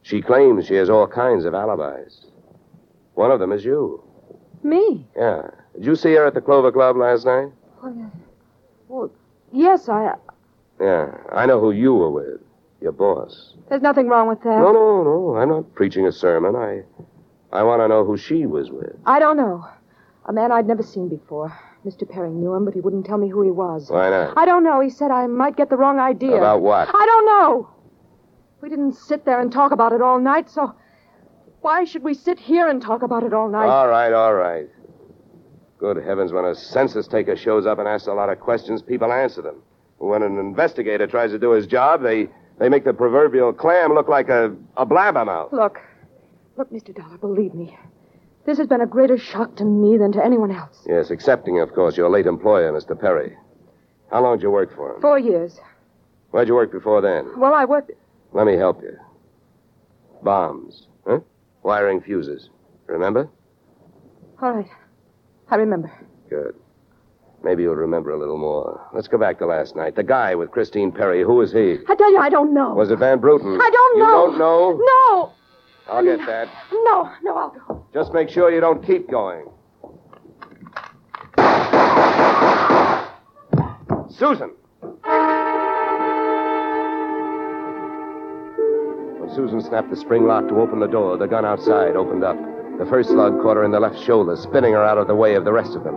She 0.00 0.22
claims 0.22 0.66
she 0.66 0.76
has 0.76 0.88
all 0.88 1.06
kinds 1.06 1.44
of 1.44 1.52
alibis. 1.52 2.24
One 3.16 3.30
of 3.30 3.40
them 3.40 3.50
is 3.50 3.64
you. 3.64 4.02
Me? 4.62 5.06
Yeah, 5.16 5.48
Did 5.74 5.84
you 5.86 5.96
see 5.96 6.12
her 6.14 6.26
at 6.26 6.34
the 6.34 6.40
Clover 6.40 6.70
Club 6.70 6.96
last 6.96 7.24
night? 7.24 7.48
Oh, 7.82 7.92
yeah. 7.96 8.10
Well, 8.88 9.10
yes, 9.52 9.88
I. 9.88 10.06
Uh, 10.08 10.16
yeah, 10.80 11.16
I 11.32 11.46
know 11.46 11.58
who 11.58 11.72
you 11.72 11.94
were 11.94 12.10
with. 12.10 12.40
Your 12.82 12.92
boss. 12.92 13.54
There's 13.70 13.80
nothing 13.80 14.08
wrong 14.08 14.28
with 14.28 14.42
that. 14.42 14.58
No, 14.58 14.70
no, 14.70 15.02
no. 15.02 15.36
I'm 15.36 15.48
not 15.48 15.74
preaching 15.74 16.06
a 16.06 16.12
sermon. 16.12 16.54
I, 16.54 16.82
I 17.56 17.62
want 17.62 17.80
to 17.80 17.88
know 17.88 18.04
who 18.04 18.18
she 18.18 18.44
was 18.44 18.70
with. 18.70 18.94
I 19.06 19.18
don't 19.18 19.38
know. 19.38 19.66
A 20.26 20.32
man 20.32 20.52
I'd 20.52 20.66
never 20.66 20.82
seen 20.82 21.08
before. 21.08 21.58
Mr. 21.86 22.08
Perry 22.08 22.30
knew 22.30 22.52
him, 22.52 22.66
but 22.66 22.74
he 22.74 22.80
wouldn't 22.80 23.06
tell 23.06 23.16
me 23.16 23.30
who 23.30 23.42
he 23.42 23.50
was. 23.50 23.88
Why 23.88 24.10
not? 24.10 24.36
I 24.36 24.44
don't 24.44 24.62
know. 24.62 24.80
He 24.80 24.90
said 24.90 25.10
I 25.10 25.26
might 25.26 25.56
get 25.56 25.70
the 25.70 25.76
wrong 25.76 25.98
idea. 25.98 26.36
About 26.36 26.60
what? 26.60 26.88
I 26.88 27.06
don't 27.06 27.26
know. 27.26 27.70
We 28.60 28.68
didn't 28.68 28.92
sit 28.94 29.24
there 29.24 29.40
and 29.40 29.50
talk 29.50 29.72
about 29.72 29.92
it 29.92 30.02
all 30.02 30.20
night, 30.20 30.50
so 30.50 30.74
why 31.66 31.82
should 31.82 32.04
we 32.04 32.14
sit 32.14 32.38
here 32.38 32.68
and 32.68 32.80
talk 32.80 33.02
about 33.02 33.24
it 33.24 33.32
all 33.32 33.48
night? 33.48 33.66
All 33.66 33.88
right, 33.88 34.12
all 34.12 34.34
right. 34.34 34.68
Good 35.78 35.96
heavens, 35.96 36.32
when 36.32 36.44
a 36.44 36.54
census 36.54 37.08
taker 37.08 37.34
shows 37.34 37.66
up 37.66 37.80
and 37.80 37.88
asks 37.88 38.06
a 38.06 38.12
lot 38.12 38.28
of 38.28 38.38
questions, 38.38 38.82
people 38.82 39.12
answer 39.12 39.42
them. 39.42 39.60
When 39.98 40.22
an 40.22 40.38
investigator 40.38 41.08
tries 41.08 41.32
to 41.32 41.40
do 41.40 41.50
his 41.50 41.66
job, 41.66 42.04
they, 42.04 42.28
they 42.60 42.68
make 42.68 42.84
the 42.84 42.92
proverbial 42.92 43.52
clam 43.52 43.94
look 43.94 44.06
like 44.08 44.28
a, 44.28 44.54
a 44.76 44.86
blabbermouth. 44.86 45.50
Look, 45.52 45.80
look, 46.56 46.70
Mr. 46.70 46.94
Dollar, 46.94 47.18
believe 47.18 47.52
me. 47.52 47.76
This 48.44 48.58
has 48.58 48.68
been 48.68 48.80
a 48.80 48.86
greater 48.86 49.18
shock 49.18 49.56
to 49.56 49.64
me 49.64 49.98
than 49.98 50.12
to 50.12 50.24
anyone 50.24 50.52
else. 50.52 50.86
Yes, 50.86 51.10
excepting, 51.10 51.58
of 51.60 51.74
course, 51.74 51.96
your 51.96 52.08
late 52.08 52.26
employer, 52.26 52.72
Mr. 52.72 52.98
Perry. 52.98 53.36
How 54.12 54.22
long 54.22 54.36
did 54.36 54.44
you 54.44 54.52
work 54.52 54.72
for 54.72 54.94
him? 54.94 55.00
Four 55.00 55.18
years. 55.18 55.58
Where'd 56.30 56.46
you 56.46 56.54
work 56.54 56.70
before 56.70 57.00
then? 57.00 57.28
Well, 57.36 57.54
I 57.54 57.64
worked. 57.64 57.90
Let 58.32 58.46
me 58.46 58.54
help 58.54 58.82
you. 58.82 58.96
Bombs, 60.22 60.86
huh? 61.04 61.18
Wiring 61.66 62.00
fuses. 62.00 62.48
Remember? 62.86 63.28
All 64.40 64.52
right. 64.52 64.68
I 65.50 65.56
remember. 65.56 65.90
Good. 66.30 66.54
Maybe 67.42 67.64
you'll 67.64 67.74
remember 67.74 68.12
a 68.12 68.16
little 68.16 68.38
more. 68.38 68.88
Let's 68.94 69.08
go 69.08 69.18
back 69.18 69.40
to 69.40 69.46
last 69.46 69.74
night. 69.74 69.96
The 69.96 70.04
guy 70.04 70.36
with 70.36 70.52
Christine 70.52 70.92
Perry, 70.92 71.24
who 71.24 71.34
was 71.34 71.50
he? 71.50 71.78
I 71.88 71.96
tell 71.96 72.12
you, 72.12 72.18
I 72.18 72.28
don't 72.28 72.54
know. 72.54 72.72
Was 72.74 72.92
it 72.92 73.00
Van 73.00 73.18
Bruten? 73.18 73.58
I 73.60 73.70
don't 73.70 73.98
know. 73.98 74.06
you 74.06 74.12
don't 74.12 74.38
know? 74.38 74.80
No. 74.80 75.32
I'll 75.88 76.04
get 76.04 76.24
that. 76.24 76.48
No, 76.70 77.10
no, 77.24 77.36
I'll 77.36 77.50
go. 77.50 77.84
Just 77.92 78.12
make 78.12 78.28
sure 78.28 78.52
you 78.52 78.60
don't 78.60 78.86
keep 78.86 79.10
going. 79.10 79.46
Susan! 84.08 84.52
Susan 89.36 89.60
snapped 89.60 89.90
the 89.90 89.96
spring 89.96 90.26
lock 90.26 90.48
to 90.48 90.58
open 90.60 90.80
the 90.80 90.86
door, 90.86 91.18
the 91.18 91.26
gun 91.26 91.44
outside 91.44 91.94
opened 91.94 92.24
up. 92.24 92.38
The 92.78 92.86
first 92.86 93.10
slug 93.10 93.42
caught 93.42 93.58
her 93.58 93.64
in 93.64 93.70
the 93.70 93.78
left 93.78 94.02
shoulder, 94.02 94.34
spinning 94.34 94.72
her 94.72 94.82
out 94.82 94.96
of 94.96 95.08
the 95.08 95.14
way 95.14 95.34
of 95.34 95.44
the 95.44 95.52
rest 95.52 95.76
of 95.76 95.84
them. 95.84 95.94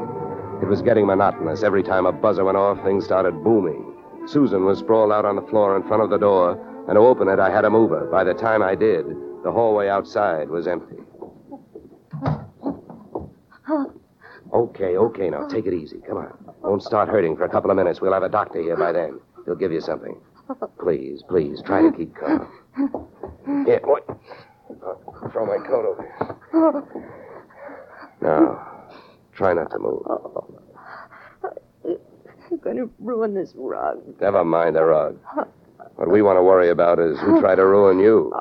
It 0.61 0.67
was 0.67 0.81
getting 0.81 1.07
monotonous. 1.07 1.63
Every 1.63 1.81
time 1.81 2.05
a 2.05 2.11
buzzer 2.11 2.43
went 2.43 2.57
off, 2.57 2.83
things 2.83 3.05
started 3.05 3.41
booming. 3.41 3.95
Susan 4.27 4.65
was 4.65 4.79
sprawled 4.79 5.13
out 5.13 5.23
on 5.23 5.37
the 5.37 5.41
floor 5.43 5.77
in 5.77 5.87
front 5.87 6.03
of 6.03 6.09
the 6.09 6.17
door, 6.17 6.59
and 6.89 6.95
to 6.95 6.99
open 6.99 7.29
it, 7.29 7.39
I 7.39 7.49
had 7.49 7.61
to 7.61 7.69
move 7.69 7.91
her. 7.91 8.07
By 8.11 8.25
the 8.25 8.33
time 8.33 8.61
I 8.61 8.75
did, 8.75 9.05
the 9.45 9.51
hallway 9.53 9.87
outside 9.87 10.49
was 10.49 10.67
empty. 10.67 10.97
Okay, 14.53 14.97
okay, 14.97 15.29
now 15.29 15.47
take 15.47 15.65
it 15.65 15.73
easy. 15.73 16.01
Come 16.05 16.17
on. 16.17 16.33
Won't 16.61 16.83
start 16.83 17.07
hurting 17.07 17.37
for 17.37 17.45
a 17.45 17.49
couple 17.49 17.71
of 17.71 17.77
minutes. 17.77 18.01
We'll 18.01 18.11
have 18.11 18.23
a 18.23 18.29
doctor 18.29 18.61
here 18.61 18.75
by 18.75 18.91
then. 18.91 19.21
He'll 19.45 19.55
give 19.55 19.71
you 19.71 19.79
something. 19.79 20.19
Please, 20.77 21.23
please, 21.29 21.61
try 21.65 21.81
to 21.81 21.91
keep 21.93 22.13
calm. 22.15 23.07
Here, 23.65 23.81
what? 23.83 24.05
I'll 24.83 25.29
throw 25.31 25.45
my 25.45 25.57
coat 25.65 25.85
over 25.85 26.03
here. 26.51 26.83
Now, 28.21 28.89
try 29.33 29.53
not 29.53 29.71
to 29.71 29.79
move. 29.79 30.03
You're 31.83 32.59
going 32.59 32.77
to 32.77 32.91
ruin 32.99 33.33
this 33.33 33.53
rug. 33.55 34.01
Never 34.21 34.43
mind 34.43 34.75
the 34.75 34.83
rug. 34.83 35.17
What 35.95 36.09
we 36.09 36.21
want 36.21 36.37
to 36.37 36.43
worry 36.43 36.69
about 36.69 36.99
is 36.99 37.19
who 37.19 37.39
tried 37.39 37.55
to 37.55 37.65
ruin 37.65 37.99
you. 37.99 38.31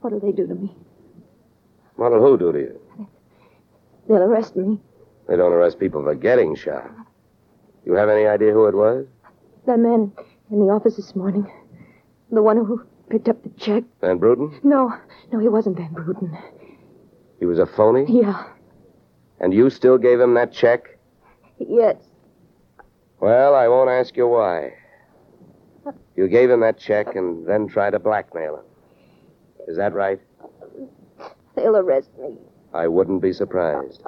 What'll 0.00 0.20
they 0.20 0.32
do 0.32 0.46
to 0.46 0.54
me? 0.54 0.72
What'll 1.96 2.20
who 2.20 2.38
do 2.38 2.52
to 2.52 2.58
you? 2.58 2.80
They'll 4.08 4.22
arrest 4.22 4.54
me. 4.54 4.78
They 5.28 5.36
don't 5.36 5.52
arrest 5.52 5.80
people 5.80 6.02
for 6.02 6.14
getting 6.14 6.54
shot. 6.54 6.90
You 7.84 7.94
have 7.94 8.08
any 8.08 8.26
idea 8.26 8.52
who 8.52 8.66
it 8.66 8.74
was? 8.74 9.06
That 9.66 9.78
man 9.78 10.12
in 10.50 10.60
the 10.60 10.66
office 10.66 10.94
this 10.96 11.16
morning. 11.16 11.50
The 12.30 12.42
one 12.42 12.56
who 12.56 12.84
picked 13.10 13.28
up 13.28 13.42
the 13.42 13.50
check. 13.58 13.84
Van 14.00 14.18
Bruten? 14.18 14.58
No, 14.62 14.92
no, 15.32 15.38
he 15.38 15.48
wasn't 15.48 15.76
Van 15.76 15.92
Bruten. 15.92 16.36
He 17.38 17.44
was 17.46 17.58
a 17.58 17.66
phony? 17.66 18.04
Yeah, 18.08 18.44
And 19.40 19.52
you 19.52 19.68
still 19.70 19.98
gave 19.98 20.20
him 20.20 20.34
that 20.34 20.52
check? 20.52 20.98
yes. 21.58 21.96
Well, 23.20 23.54
I 23.54 23.66
won't 23.68 23.88
ask 23.90 24.16
you 24.16 24.26
why. 24.28 24.74
You 26.16 26.28
gave 26.28 26.50
him 26.50 26.60
that 26.60 26.78
check 26.78 27.14
and 27.16 27.46
then 27.46 27.68
tried 27.68 27.90
to 27.90 27.98
blackmail 27.98 28.56
him. 28.56 28.64
Is 29.68 29.76
that 29.76 29.92
right? 29.94 30.20
They'll 31.54 31.76
arrest 31.76 32.10
me. 32.18 32.36
I 32.74 32.88
wouldn't 32.88 33.22
be 33.22 33.32
surprised. 33.32 34.02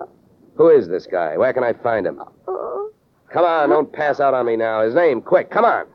Who 0.56 0.68
is 0.68 0.88
this 0.88 1.06
guy? 1.06 1.37
Where 1.37 1.52
can 1.52 1.64
I 1.64 1.72
find 1.72 2.06
him? 2.06 2.20
Oh, 2.46 2.90
Come 3.32 3.44
on, 3.44 3.68
don't 3.70 3.92
pass 3.92 4.20
out 4.20 4.34
on 4.34 4.46
me 4.46 4.56
now. 4.56 4.82
His 4.82 4.94
name, 4.94 5.20
quick, 5.22 5.50
come 5.50 5.64
on. 5.64 5.87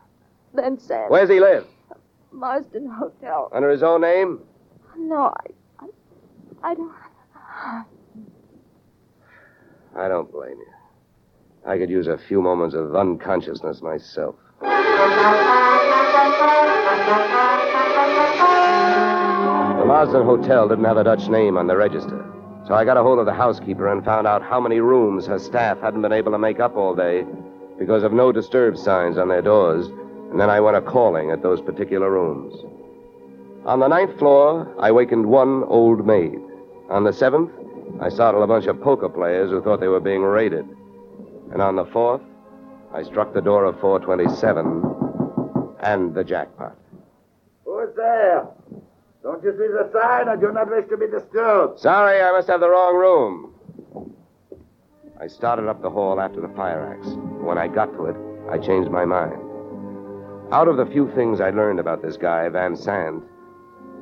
Then 0.53 0.79
Zandt. 0.79 1.09
Where's 1.11 1.29
he 1.29 1.39
live? 1.39 1.65
Marsden 2.33 2.89
Hotel. 2.89 3.49
Under 3.53 3.69
his 3.69 3.83
own 3.83 4.01
name? 4.01 4.39
No, 4.97 5.33
I, 5.37 5.45
I, 5.79 5.87
I 6.63 6.73
don't. 6.75 6.91
I 9.95 10.07
don't 10.07 10.31
blame 10.31 10.57
you. 10.57 10.73
I 11.65 11.77
could 11.77 11.89
use 11.89 12.07
a 12.07 12.17
few 12.17 12.41
moments 12.41 12.75
of 12.75 12.95
unconsciousness 12.95 13.81
myself. 13.81 14.35
The 14.59 14.67
Marsden 19.87 20.23
Hotel 20.23 20.67
didn't 20.67 20.85
have 20.85 20.97
a 20.97 21.03
Dutch 21.03 21.29
name 21.29 21.57
on 21.57 21.67
the 21.67 21.75
register, 21.77 22.25
so 22.67 22.73
I 22.73 22.83
got 22.85 22.97
a 22.97 23.03
hold 23.03 23.19
of 23.19 23.25
the 23.25 23.33
housekeeper 23.33 23.91
and 23.91 24.03
found 24.03 24.25
out 24.25 24.41
how 24.41 24.59
many 24.59 24.79
rooms 24.79 25.27
her 25.27 25.37
staff 25.39 25.79
hadn't 25.79 26.01
been 26.01 26.11
able 26.11 26.31
to 26.31 26.39
make 26.39 26.59
up 26.59 26.75
all 26.75 26.95
day 26.95 27.25
because 27.77 28.03
of 28.03 28.11
no 28.13 28.31
disturb 28.31 28.77
signs 28.77 29.17
on 29.17 29.27
their 29.27 29.41
doors, 29.41 29.89
and 30.33 30.41
then 30.41 30.49
I 30.49 30.59
went 30.59 30.75
a 30.75 30.81
calling 30.81 31.29
at 31.29 31.43
those 31.43 31.61
particular 31.61 32.09
rooms. 32.09 32.55
On 33.67 33.79
the 33.79 33.87
ninth 33.87 34.17
floor, 34.17 34.67
I 34.79 34.91
wakened 34.91 35.27
one 35.27 35.63
old 35.65 36.07
maid. 36.07 36.39
On 36.89 37.03
the 37.03 37.13
seventh, 37.13 37.51
I 38.01 38.09
startled 38.09 38.43
a 38.43 38.47
bunch 38.47 38.65
of 38.65 38.81
poker 38.81 39.09
players 39.09 39.51
who 39.51 39.61
thought 39.61 39.79
they 39.79 39.89
were 39.89 39.99
being 39.99 40.23
raided. 40.23 40.65
And 41.51 41.61
on 41.61 41.75
the 41.75 41.85
fourth, 41.85 42.21
I 42.91 43.03
struck 43.03 43.35
the 43.35 43.41
door 43.41 43.65
of 43.65 43.79
427 43.79 45.75
and 45.81 46.15
the 46.15 46.23
jackpot. 46.23 46.75
Who's 47.63 47.95
there? 47.95 48.47
Don't 49.21 49.43
you 49.43 49.51
see 49.51 49.67
the 49.67 49.87
sign? 49.93 50.29
I 50.29 50.35
do 50.35 50.51
not 50.51 50.67
wish 50.67 50.89
to 50.89 50.97
be 50.97 51.05
disturbed. 51.05 51.79
Sorry, 51.79 52.19
I 52.23 52.31
must 52.31 52.47
have 52.47 52.59
the 52.59 52.69
wrong 52.69 52.95
room. 52.95 53.53
I 55.21 55.27
started 55.27 55.67
up 55.69 55.83
the 55.83 55.91
hall 55.91 56.19
after 56.19 56.41
the 56.41 56.49
fire 56.55 56.97
axe. 56.97 57.07
When 57.39 57.59
I 57.59 57.67
got 57.67 57.93
to 57.93 58.05
it, 58.07 58.15
I 58.49 58.57
changed 58.57 58.89
my 58.89 59.05
mind. 59.05 59.42
Out 60.53 60.67
of 60.67 60.77
the 60.77 60.85
few 60.85 61.09
things 61.15 61.41
I 61.41 61.49
learned 61.49 61.79
about 61.79 62.03
this 62.03 62.15
guy, 62.15 62.47
Van 62.47 62.77
Sant, 62.77 63.23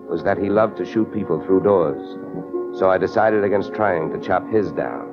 was 0.09 0.21
that 0.25 0.37
he 0.37 0.49
loved 0.49 0.75
to 0.79 0.85
shoot 0.85 1.09
people 1.13 1.41
through 1.45 1.63
doors. 1.63 2.77
So 2.77 2.89
I 2.89 2.97
decided 2.97 3.45
against 3.45 3.73
trying 3.73 4.11
to 4.11 4.19
chop 4.19 4.45
his 4.51 4.69
down. 4.73 5.07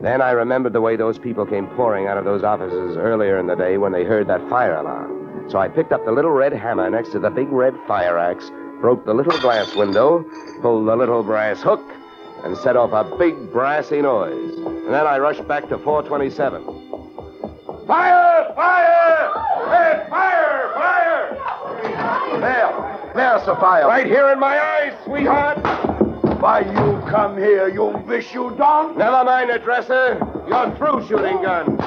Then 0.00 0.22
I 0.22 0.30
remembered 0.30 0.72
the 0.72 0.80
way 0.80 0.94
those 0.94 1.18
people 1.18 1.44
came 1.44 1.66
pouring 1.74 2.06
out 2.06 2.16
of 2.16 2.24
those 2.24 2.44
offices 2.44 2.96
earlier 2.96 3.40
in 3.40 3.48
the 3.48 3.56
day 3.56 3.76
when 3.76 3.90
they 3.90 4.04
heard 4.04 4.28
that 4.28 4.48
fire 4.48 4.76
alarm. 4.76 5.50
So 5.50 5.58
I 5.58 5.66
picked 5.66 5.90
up 5.90 6.04
the 6.04 6.12
little 6.12 6.30
red 6.30 6.52
hammer 6.52 6.88
next 6.88 7.10
to 7.10 7.18
the 7.18 7.30
big 7.30 7.50
red 7.50 7.74
fire 7.88 8.16
axe, 8.16 8.48
broke 8.80 9.04
the 9.04 9.14
little 9.14 9.36
glass 9.40 9.74
window, 9.74 10.24
pulled 10.60 10.86
the 10.86 10.94
little 10.94 11.24
brass 11.24 11.60
hook, 11.60 11.82
and 12.44 12.56
set 12.56 12.76
off 12.76 12.92
a 12.92 13.16
big 13.16 13.50
brassy 13.50 14.00
noise. 14.00 14.58
And 14.58 14.94
then 14.94 15.08
I 15.08 15.18
rushed 15.18 15.48
back 15.48 15.68
to 15.70 15.78
427. 15.78 16.62
Fire! 17.86 18.52
Fire! 18.54 19.32
Hey, 19.70 20.06
fire! 20.08 20.72
Fire! 20.74 21.02
There. 23.44 23.54
There's 23.54 23.56
the 23.56 23.60
fire. 23.60 23.86
Right 23.86 24.06
here 24.06 24.30
in 24.30 24.38
my 24.38 24.60
eyes, 24.60 24.94
sweetheart! 25.04 25.58
Why 26.40 26.60
you 26.60 27.10
come 27.10 27.36
here? 27.36 27.68
You 27.68 27.86
wish 28.06 28.32
you 28.32 28.54
don't? 28.56 28.96
Never 28.96 29.24
mind 29.24 29.50
the 29.50 29.58
dresser. 29.58 30.18
You're 30.48 30.74
through 30.76 31.06
shooting 31.08 31.42
guns. 31.42 31.80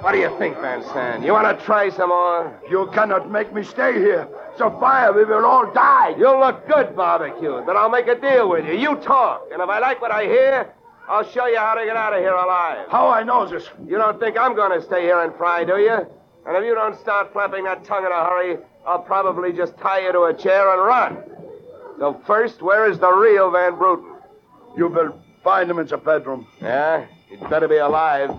What 0.00 0.12
do 0.12 0.18
you 0.18 0.36
think, 0.38 0.56
Van 0.58 0.82
Sant? 0.84 1.24
You 1.24 1.32
want 1.32 1.58
to 1.58 1.64
try 1.64 1.90
some 1.90 2.10
more? 2.10 2.60
You 2.68 2.88
cannot 2.92 3.30
make 3.30 3.52
me 3.52 3.62
stay 3.62 3.94
here. 3.94 4.28
Sophia, 4.58 5.12
we 5.14 5.24
will 5.24 5.44
all 5.44 5.72
die. 5.72 6.14
You'll 6.18 6.40
look 6.40 6.66
good 6.68 6.96
barbecued, 6.96 7.66
but 7.66 7.76
I'll 7.76 7.90
make 7.90 8.08
a 8.08 8.18
deal 8.18 8.48
with 8.48 8.66
you. 8.66 8.74
You 8.74 8.96
talk, 8.96 9.48
and 9.52 9.62
if 9.62 9.68
I 9.68 9.78
like 9.78 10.00
what 10.00 10.10
I 10.10 10.24
hear, 10.24 10.72
I'll 11.08 11.28
show 11.28 11.46
you 11.46 11.58
how 11.58 11.74
to 11.74 11.84
get 11.84 11.96
out 11.96 12.12
of 12.12 12.20
here 12.20 12.34
alive. 12.34 12.86
How 12.90 13.08
I 13.08 13.22
know 13.22 13.46
this? 13.48 13.68
You 13.86 13.98
don't 13.98 14.18
think 14.20 14.36
I'm 14.36 14.54
going 14.54 14.78
to 14.78 14.84
stay 14.84 15.02
here 15.02 15.20
and 15.20 15.34
fry, 15.34 15.64
do 15.64 15.78
you? 15.78 16.06
And 16.44 16.56
if 16.56 16.64
you 16.64 16.74
don't 16.74 16.98
start 16.98 17.32
flapping 17.32 17.64
that 17.64 17.84
tongue 17.84 18.04
in 18.04 18.10
a 18.10 18.24
hurry, 18.24 18.58
I'll 18.86 19.02
probably 19.02 19.52
just 19.52 19.78
tie 19.78 20.00
you 20.00 20.12
to 20.12 20.22
a 20.24 20.34
chair 20.34 20.72
and 20.72 20.84
run. 20.84 21.24
So 21.98 22.20
first, 22.26 22.62
where 22.62 22.90
is 22.90 22.98
the 22.98 23.12
real 23.12 23.50
Van 23.50 23.76
Bruten? 23.76 24.16
You 24.76 24.88
will 24.88 25.18
find 25.44 25.70
him 25.70 25.78
in 25.78 25.86
the 25.86 25.96
bedroom. 25.96 26.46
Yeah? 26.60 27.06
He'd 27.28 27.48
better 27.48 27.68
be 27.68 27.76
alive. 27.76 28.30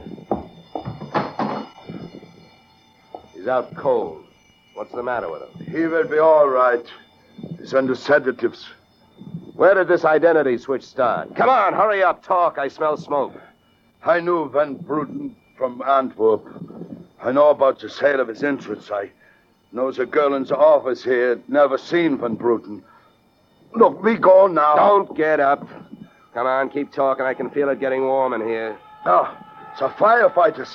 He's 3.34 3.47
out 3.47 3.73
cold. 3.75 4.25
What's 4.73 4.91
the 4.91 5.03
matter 5.03 5.29
with 5.29 5.43
him? 5.43 5.65
He 5.73 5.86
will 5.86 6.08
be 6.08 6.17
all 6.17 6.49
right. 6.49 6.86
He's 7.60 7.73
under 7.73 7.95
sedatives. 7.95 8.67
Where 9.53 9.75
did 9.75 9.88
this 9.88 10.03
identity 10.03 10.58
switch 10.58 10.84
start? 10.84 11.36
Come 11.36 11.49
on, 11.49 11.73
hurry 11.73 12.03
up, 12.03 12.23
talk. 12.23 12.58
I 12.58 12.67
smell 12.67 12.97
smoke. 12.97 13.34
I 14.03 14.19
knew 14.19 14.49
Van 14.49 14.75
Bruten 14.75 15.36
from 15.58 15.82
Antwerp. 15.84 16.43
I 17.21 17.32
know 17.32 17.49
about 17.51 17.79
the 17.79 17.89
sale 17.89 18.19
of 18.19 18.27
his 18.27 18.43
interests. 18.43 18.91
I 18.91 19.12
knows 19.73 19.97
a 19.99 20.05
girl 20.05 20.36
in 20.36 20.43
the 20.43 20.55
office 20.55 21.03
here 21.03 21.41
never 21.47 21.77
seen 21.77 22.17
Van 22.17 22.36
Bruten. 22.36 22.83
Look, 23.75 24.03
we 24.03 24.15
go 24.15 24.47
now. 24.47 24.75
Don't 24.75 25.17
get 25.17 25.39
up. 25.39 25.67
Come 26.33 26.47
on, 26.47 26.69
keep 26.69 26.91
talking. 26.91 27.25
I 27.25 27.33
can 27.33 27.49
feel 27.49 27.69
it 27.69 27.79
getting 27.79 28.03
warm 28.03 28.33
in 28.33 28.41
here. 28.41 28.77
Oh, 29.05 29.36
it's 29.71 29.79
the 29.79 29.89
firefighters. 29.89 30.71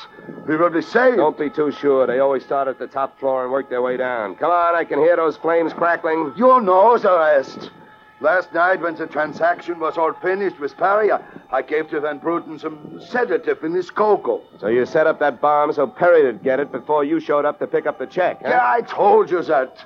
We 0.49 0.57
will 0.57 0.71
be 0.71 0.83
saved. 0.83 1.17
Don't 1.17 1.39
be 1.39 1.49
too 1.49 1.71
sure. 1.71 2.07
They 2.07 2.19
always 2.19 2.45
start 2.45 2.67
at 2.67 2.79
the 2.79 2.89
top 2.89 3.19
floor 3.21 3.45
and 3.45 3.53
work 3.53 3.71
their 3.71 3.83
way 3.83 3.97
down. 3.97 4.35
Come 4.35 4.51
on, 4.51 4.75
I 4.75 4.85
can 4.85 4.99
hear 4.99 5.17
those 5.17 5.37
flames 5.37 5.73
crackling. 5.73 6.33
You 6.37 6.61
know 6.61 6.99
the 6.99 7.17
rest. 7.19 7.71
Last 8.21 8.53
night, 8.53 8.81
when 8.81 8.97
the 8.97 9.07
transaction 9.07 9.79
was 9.79 9.97
all 9.97 10.13
finished 10.15 10.59
with 10.59 10.77
Perry, 10.77 11.13
I, 11.13 11.21
I 11.51 11.63
gave 11.63 11.89
to 11.91 12.01
Van 12.01 12.19
Bruten 12.19 12.59
some 12.59 13.01
sedative 13.01 13.63
in 13.63 13.73
his 13.73 13.91
cocoa. 13.91 14.43
So 14.59 14.67
you 14.67 14.87
set 14.87 15.07
up 15.07 15.21
that 15.21 15.41
bomb 15.41 15.73
so 15.73 15.87
Perry'd 15.87 16.43
get 16.43 16.59
it 16.59 16.73
before 16.73 17.05
you 17.05 17.21
showed 17.21 17.45
up 17.45 17.61
to 17.61 17.67
pick 17.69 17.87
up 17.87 17.99
the 18.01 18.07
check, 18.07 18.43
huh? 18.43 18.49
Yeah, 18.49 18.61
I 18.63 18.81
told 18.83 19.31
you 19.31 19.43
that. 19.45 19.85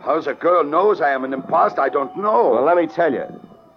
How 0.00 0.20
the 0.20 0.34
girl 0.34 0.64
knows 0.64 1.00
I 1.00 1.10
am 1.10 1.24
an 1.24 1.32
impostor, 1.32 1.80
I 1.80 1.88
don't 1.88 2.16
know. 2.16 2.50
Well, 2.50 2.64
let 2.64 2.76
me 2.76 2.86
tell 2.88 3.12
you. 3.12 3.24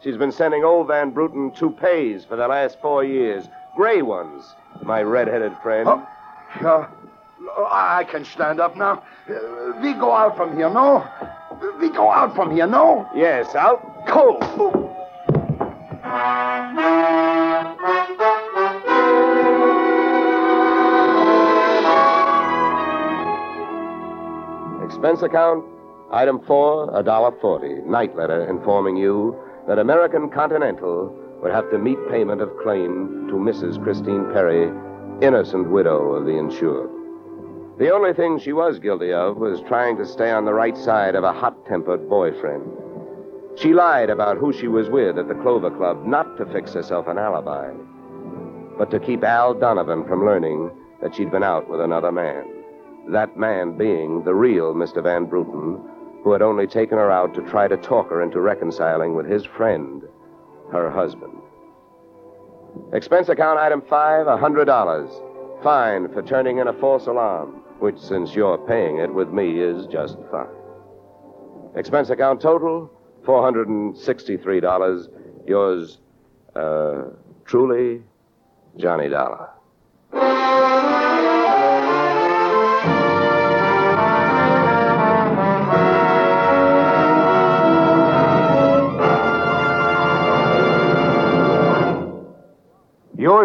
She's 0.03 0.17
been 0.17 0.31
sending 0.31 0.63
old 0.63 0.87
Van 0.87 1.11
Bruten 1.11 1.51
toupees 1.51 2.25
for 2.25 2.35
the 2.35 2.47
last 2.47 2.79
four 2.81 3.03
years. 3.03 3.47
Gray 3.75 4.01
ones, 4.01 4.55
my 4.83 5.01
red-headed 5.01 5.55
friend. 5.63 5.87
Oh, 5.89 6.07
yeah. 6.61 6.87
I 7.69 8.03
can 8.09 8.25
stand 8.25 8.59
up 8.59 8.75
now. 8.75 9.03
Uh, 9.29 9.73
we 9.81 9.93
go 9.93 10.11
out 10.11 10.35
from 10.35 10.55
here, 10.55 10.69
no? 10.69 11.07
We 11.79 11.89
go 11.89 12.09
out 12.11 12.35
from 12.35 12.51
here, 12.51 12.67
no? 12.67 13.07
Yes, 13.15 13.53
out 13.55 14.07
cold. 14.07 14.41
Expense 24.83 25.21
account, 25.21 25.63
item 26.11 26.39
four, 26.45 26.89
a 26.97 27.03
dollar 27.03 27.31
forty. 27.41 27.75
Night 27.85 28.15
letter 28.15 28.47
informing 28.49 28.97
you 28.97 29.35
that 29.67 29.79
American 29.79 30.29
Continental 30.29 31.13
would 31.41 31.51
have 31.51 31.69
to 31.71 31.77
meet 31.77 31.97
payment 32.09 32.41
of 32.41 32.49
claim 32.63 33.27
to 33.27 33.33
Mrs. 33.33 33.81
Christine 33.83 34.25
Perry, 34.33 34.71
innocent 35.21 35.69
widow 35.69 36.13
of 36.13 36.25
the 36.25 36.37
insured. 36.37 36.89
The 37.77 37.91
only 37.91 38.13
thing 38.13 38.39
she 38.39 38.53
was 38.53 38.79
guilty 38.79 39.11
of 39.11 39.35
was 39.35 39.59
trying 39.67 39.97
to 39.97 40.05
stay 40.05 40.31
on 40.31 40.45
the 40.45 40.53
right 40.53 40.77
side 40.77 41.13
of 41.13 41.25
a 41.25 41.33
hot 41.33 41.65
tempered 41.65 42.07
boyfriend. 42.07 42.63
She 43.57 43.73
lied 43.73 44.09
about 44.09 44.37
who 44.37 44.53
she 44.53 44.69
was 44.69 44.89
with 44.89 45.17
at 45.17 45.27
the 45.27 45.35
Clover 45.35 45.69
Club, 45.69 46.05
not 46.05 46.37
to 46.37 46.45
fix 46.45 46.73
herself 46.73 47.07
an 47.07 47.17
alibi, 47.17 47.73
but 48.77 48.89
to 48.91 48.99
keep 48.99 49.25
Al 49.25 49.53
Donovan 49.53 50.05
from 50.05 50.25
learning 50.25 50.71
that 51.01 51.13
she'd 51.15 51.31
been 51.31 51.43
out 51.43 51.69
with 51.69 51.81
another 51.81 52.13
man. 52.13 52.45
That 53.09 53.37
man 53.37 53.77
being 53.77 54.23
the 54.23 54.33
real 54.33 54.73
Mr. 54.73 55.03
Van 55.03 55.25
Bruten, 55.25 55.77
who 56.23 56.31
had 56.31 56.41
only 56.41 56.67
taken 56.67 56.97
her 56.97 57.11
out 57.11 57.33
to 57.33 57.41
try 57.41 57.67
to 57.67 57.75
talk 57.75 58.09
her 58.09 58.21
into 58.21 58.39
reconciling 58.39 59.15
with 59.15 59.25
his 59.25 59.43
friend, 59.45 60.01
her 60.71 60.89
husband. 60.89 61.33
Expense 62.93 63.27
account 63.27 63.59
item 63.59 63.81
five, 63.81 64.27
a 64.27 64.37
hundred 64.37 64.65
dollars. 64.65 65.09
Fine 65.61 66.13
for 66.13 66.21
turning 66.21 66.59
in 66.59 66.67
a 66.67 66.73
false 66.73 67.07
alarm, 67.07 67.63
which, 67.79 67.99
since 67.99 68.33
you're 68.35 68.57
paying 68.57 68.97
it 68.99 69.13
with 69.13 69.29
me, 69.29 69.59
is 69.59 69.85
just 69.87 70.17
fine. 70.31 70.47
Expense 71.75 72.09
account 72.09 72.41
total, 72.41 72.89
$463. 73.23 75.09
Yours, 75.47 75.99
uh, 76.55 77.03
truly, 77.45 78.01
Johnny 78.77 79.09
Dollar. 79.09 79.49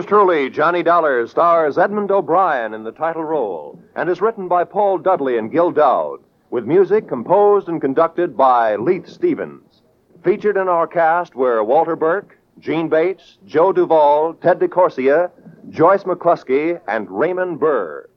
Yours 0.00 0.08
truly, 0.08 0.48
Johnny 0.48 0.82
Dollar, 0.82 1.26
stars 1.26 1.76
Edmond 1.76 2.10
O'Brien 2.10 2.72
in 2.72 2.84
the 2.84 2.90
title 2.90 3.22
role 3.22 3.78
and 3.94 4.08
is 4.08 4.22
written 4.22 4.48
by 4.48 4.64
Paul 4.64 4.96
Dudley 4.96 5.36
and 5.36 5.52
Gil 5.52 5.72
Doud, 5.72 6.20
with 6.48 6.64
music 6.64 7.06
composed 7.06 7.68
and 7.68 7.82
conducted 7.82 8.34
by 8.34 8.76
Leith 8.76 9.06
Stevens. 9.06 9.82
Featured 10.24 10.56
in 10.56 10.68
our 10.68 10.86
cast 10.86 11.34
were 11.34 11.62
Walter 11.62 11.96
Burke, 11.96 12.38
Jeanne 12.60 12.88
Bates, 12.88 13.36
Joe 13.44 13.74
Duvall, 13.74 14.32
Ted 14.32 14.58
DeCorsia, 14.58 15.30
Joyce 15.68 16.04
McCluskey, 16.04 16.80
and 16.88 17.10
Raymond 17.10 17.60
Burr. 17.60 18.08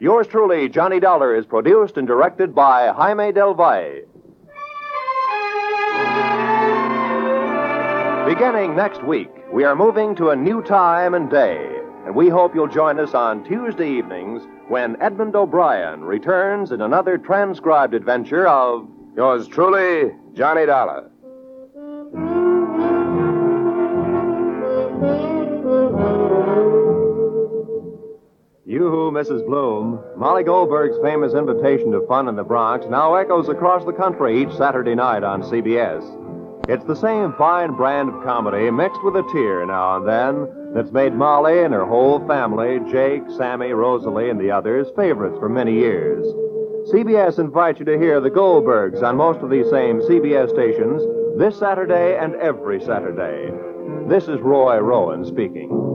Yours 0.00 0.26
truly, 0.26 0.68
Johnny 0.68 0.98
Dollar, 0.98 1.36
is 1.36 1.46
produced 1.46 1.98
and 1.98 2.08
directed 2.08 2.52
by 2.52 2.88
Jaime 2.88 3.30
Del 3.30 3.54
Valle. 3.54 4.00
Beginning 8.26 8.74
next 8.74 9.04
week, 9.04 9.30
we 9.52 9.64
are 9.64 9.76
moving 9.76 10.14
to 10.16 10.30
a 10.30 10.36
new 10.36 10.62
time 10.62 11.14
and 11.14 11.30
day, 11.30 11.80
and 12.06 12.14
we 12.14 12.28
hope 12.28 12.54
you'll 12.54 12.66
join 12.66 12.98
us 12.98 13.14
on 13.14 13.44
Tuesday 13.44 13.90
evenings 13.90 14.42
when 14.68 15.00
Edmond 15.00 15.36
O'Brien 15.36 16.02
returns 16.02 16.72
in 16.72 16.80
another 16.80 17.18
transcribed 17.18 17.94
adventure 17.94 18.46
of 18.48 18.88
Yours 19.14 19.46
truly, 19.46 20.10
Johnny 20.32 20.64
Dollar. 20.64 21.10
You, 28.64 29.10
Mrs. 29.12 29.44
Bloom. 29.44 30.02
Molly 30.16 30.44
Goldberg's 30.44 30.96
famous 31.02 31.34
invitation 31.34 31.92
to 31.92 32.06
fun 32.08 32.26
in 32.28 32.36
the 32.36 32.42
Bronx 32.42 32.86
now 32.88 33.16
echoes 33.16 33.50
across 33.50 33.84
the 33.84 33.92
country 33.92 34.42
each 34.42 34.56
Saturday 34.56 34.94
night 34.94 35.22
on 35.22 35.42
CBS. 35.42 36.21
It's 36.68 36.84
the 36.84 36.94
same 36.94 37.32
fine 37.32 37.74
brand 37.76 38.08
of 38.08 38.22
comedy 38.22 38.70
mixed 38.70 39.02
with 39.02 39.16
a 39.16 39.28
tear 39.32 39.66
now 39.66 39.96
and 39.96 40.06
then 40.06 40.72
that's 40.74 40.92
made 40.92 41.12
Molly 41.12 41.64
and 41.64 41.74
her 41.74 41.84
whole 41.84 42.24
family, 42.28 42.78
Jake, 42.90 43.24
Sammy, 43.36 43.72
Rosalie, 43.72 44.30
and 44.30 44.40
the 44.40 44.52
others, 44.52 44.86
favorites 44.94 45.36
for 45.40 45.48
many 45.48 45.74
years. 45.74 46.24
CBS 46.92 47.40
invites 47.40 47.80
you 47.80 47.84
to 47.86 47.98
hear 47.98 48.20
the 48.20 48.30
Goldbergs 48.30 49.02
on 49.02 49.16
most 49.16 49.40
of 49.40 49.50
these 49.50 49.68
same 49.70 50.00
CBS 50.02 50.50
stations 50.50 51.02
this 51.36 51.58
Saturday 51.58 52.16
and 52.16 52.36
every 52.36 52.80
Saturday. 52.80 53.50
This 54.08 54.28
is 54.28 54.40
Roy 54.40 54.78
Rowan 54.78 55.24
speaking. 55.24 55.91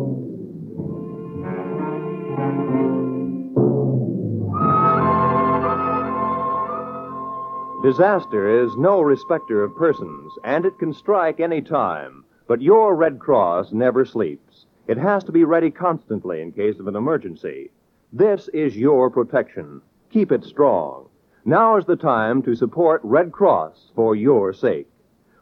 Disaster 7.87 8.65
is 8.65 8.75
no 8.75 8.99
respecter 8.99 9.63
of 9.63 9.77
persons, 9.77 10.33
and 10.43 10.65
it 10.65 10.77
can 10.77 10.91
strike 10.91 11.39
any 11.39 11.61
time. 11.61 12.25
But 12.45 12.61
your 12.61 12.93
Red 12.97 13.17
Cross 13.17 13.71
never 13.71 14.03
sleeps. 14.03 14.65
It 14.87 14.97
has 14.97 15.23
to 15.23 15.31
be 15.31 15.45
ready 15.45 15.71
constantly 15.71 16.41
in 16.41 16.51
case 16.51 16.81
of 16.81 16.87
an 16.87 16.97
emergency. 16.97 17.71
This 18.11 18.49
is 18.49 18.75
your 18.75 19.09
protection. 19.09 19.81
Keep 20.09 20.33
it 20.33 20.43
strong. 20.43 21.07
Now 21.45 21.77
is 21.77 21.85
the 21.85 21.95
time 21.95 22.41
to 22.41 22.55
support 22.55 22.99
Red 23.05 23.31
Cross 23.31 23.93
for 23.95 24.17
your 24.17 24.51
sake. 24.51 24.89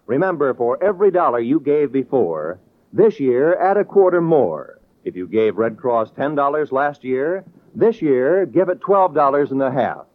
Remember, 0.06 0.54
for 0.54 0.78
every 0.84 1.10
dollar 1.10 1.40
you 1.40 1.60
gave 1.60 1.92
before, 1.92 2.60
this 2.94 3.20
year 3.20 3.56
add 3.56 3.78
a 3.78 3.84
quarter 3.84 4.22
more. 4.22 4.80
If 5.04 5.16
you 5.16 5.28
gave 5.28 5.58
Red 5.58 5.78
Cross 5.78 6.12
$10 6.12 6.72
last 6.72 7.04
year, 7.04 7.44
this 7.74 8.04
year 8.04 8.46
give 8.46 8.70
it 8.70 8.82
$12 8.82 9.50
and 9.50 9.64
a 9.64 9.72
half. 9.72 10.06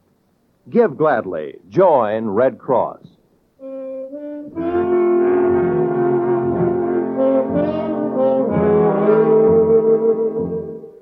Give 0.69 0.97
gladly. 0.97 1.59
Join 1.69 2.27
Red 2.27 2.59
Cross. 2.59 3.07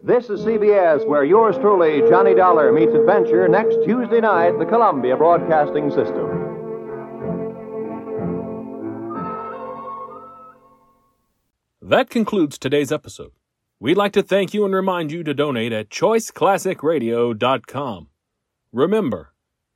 This 0.03 0.31
is 0.31 0.41
CBS, 0.41 1.07
where 1.07 1.23
yours 1.25 1.57
truly, 1.59 2.01
Johnny 2.09 2.35
Dollar, 2.35 2.73
meets 2.73 2.95
adventure 2.95 3.47
next 3.47 3.77
Tuesday 3.85 4.21
night, 4.21 4.59
the 4.59 4.65
Columbia 4.65 5.17
Broadcasting 5.17 5.91
System. 5.91 6.47
That 11.83 12.09
concludes 12.11 12.59
today's 12.59 12.91
episode. 12.91 13.31
We'd 13.81 13.97
like 13.97 14.13
to 14.13 14.23
thank 14.23 14.53
you 14.55 14.65
and 14.65 14.75
remind 14.75 15.13
you 15.13 15.23
to 15.25 15.35
donate 15.35 15.73
at 15.73 15.91
choiceclassicradio.com. 15.91 18.09
Remember, 18.73 19.33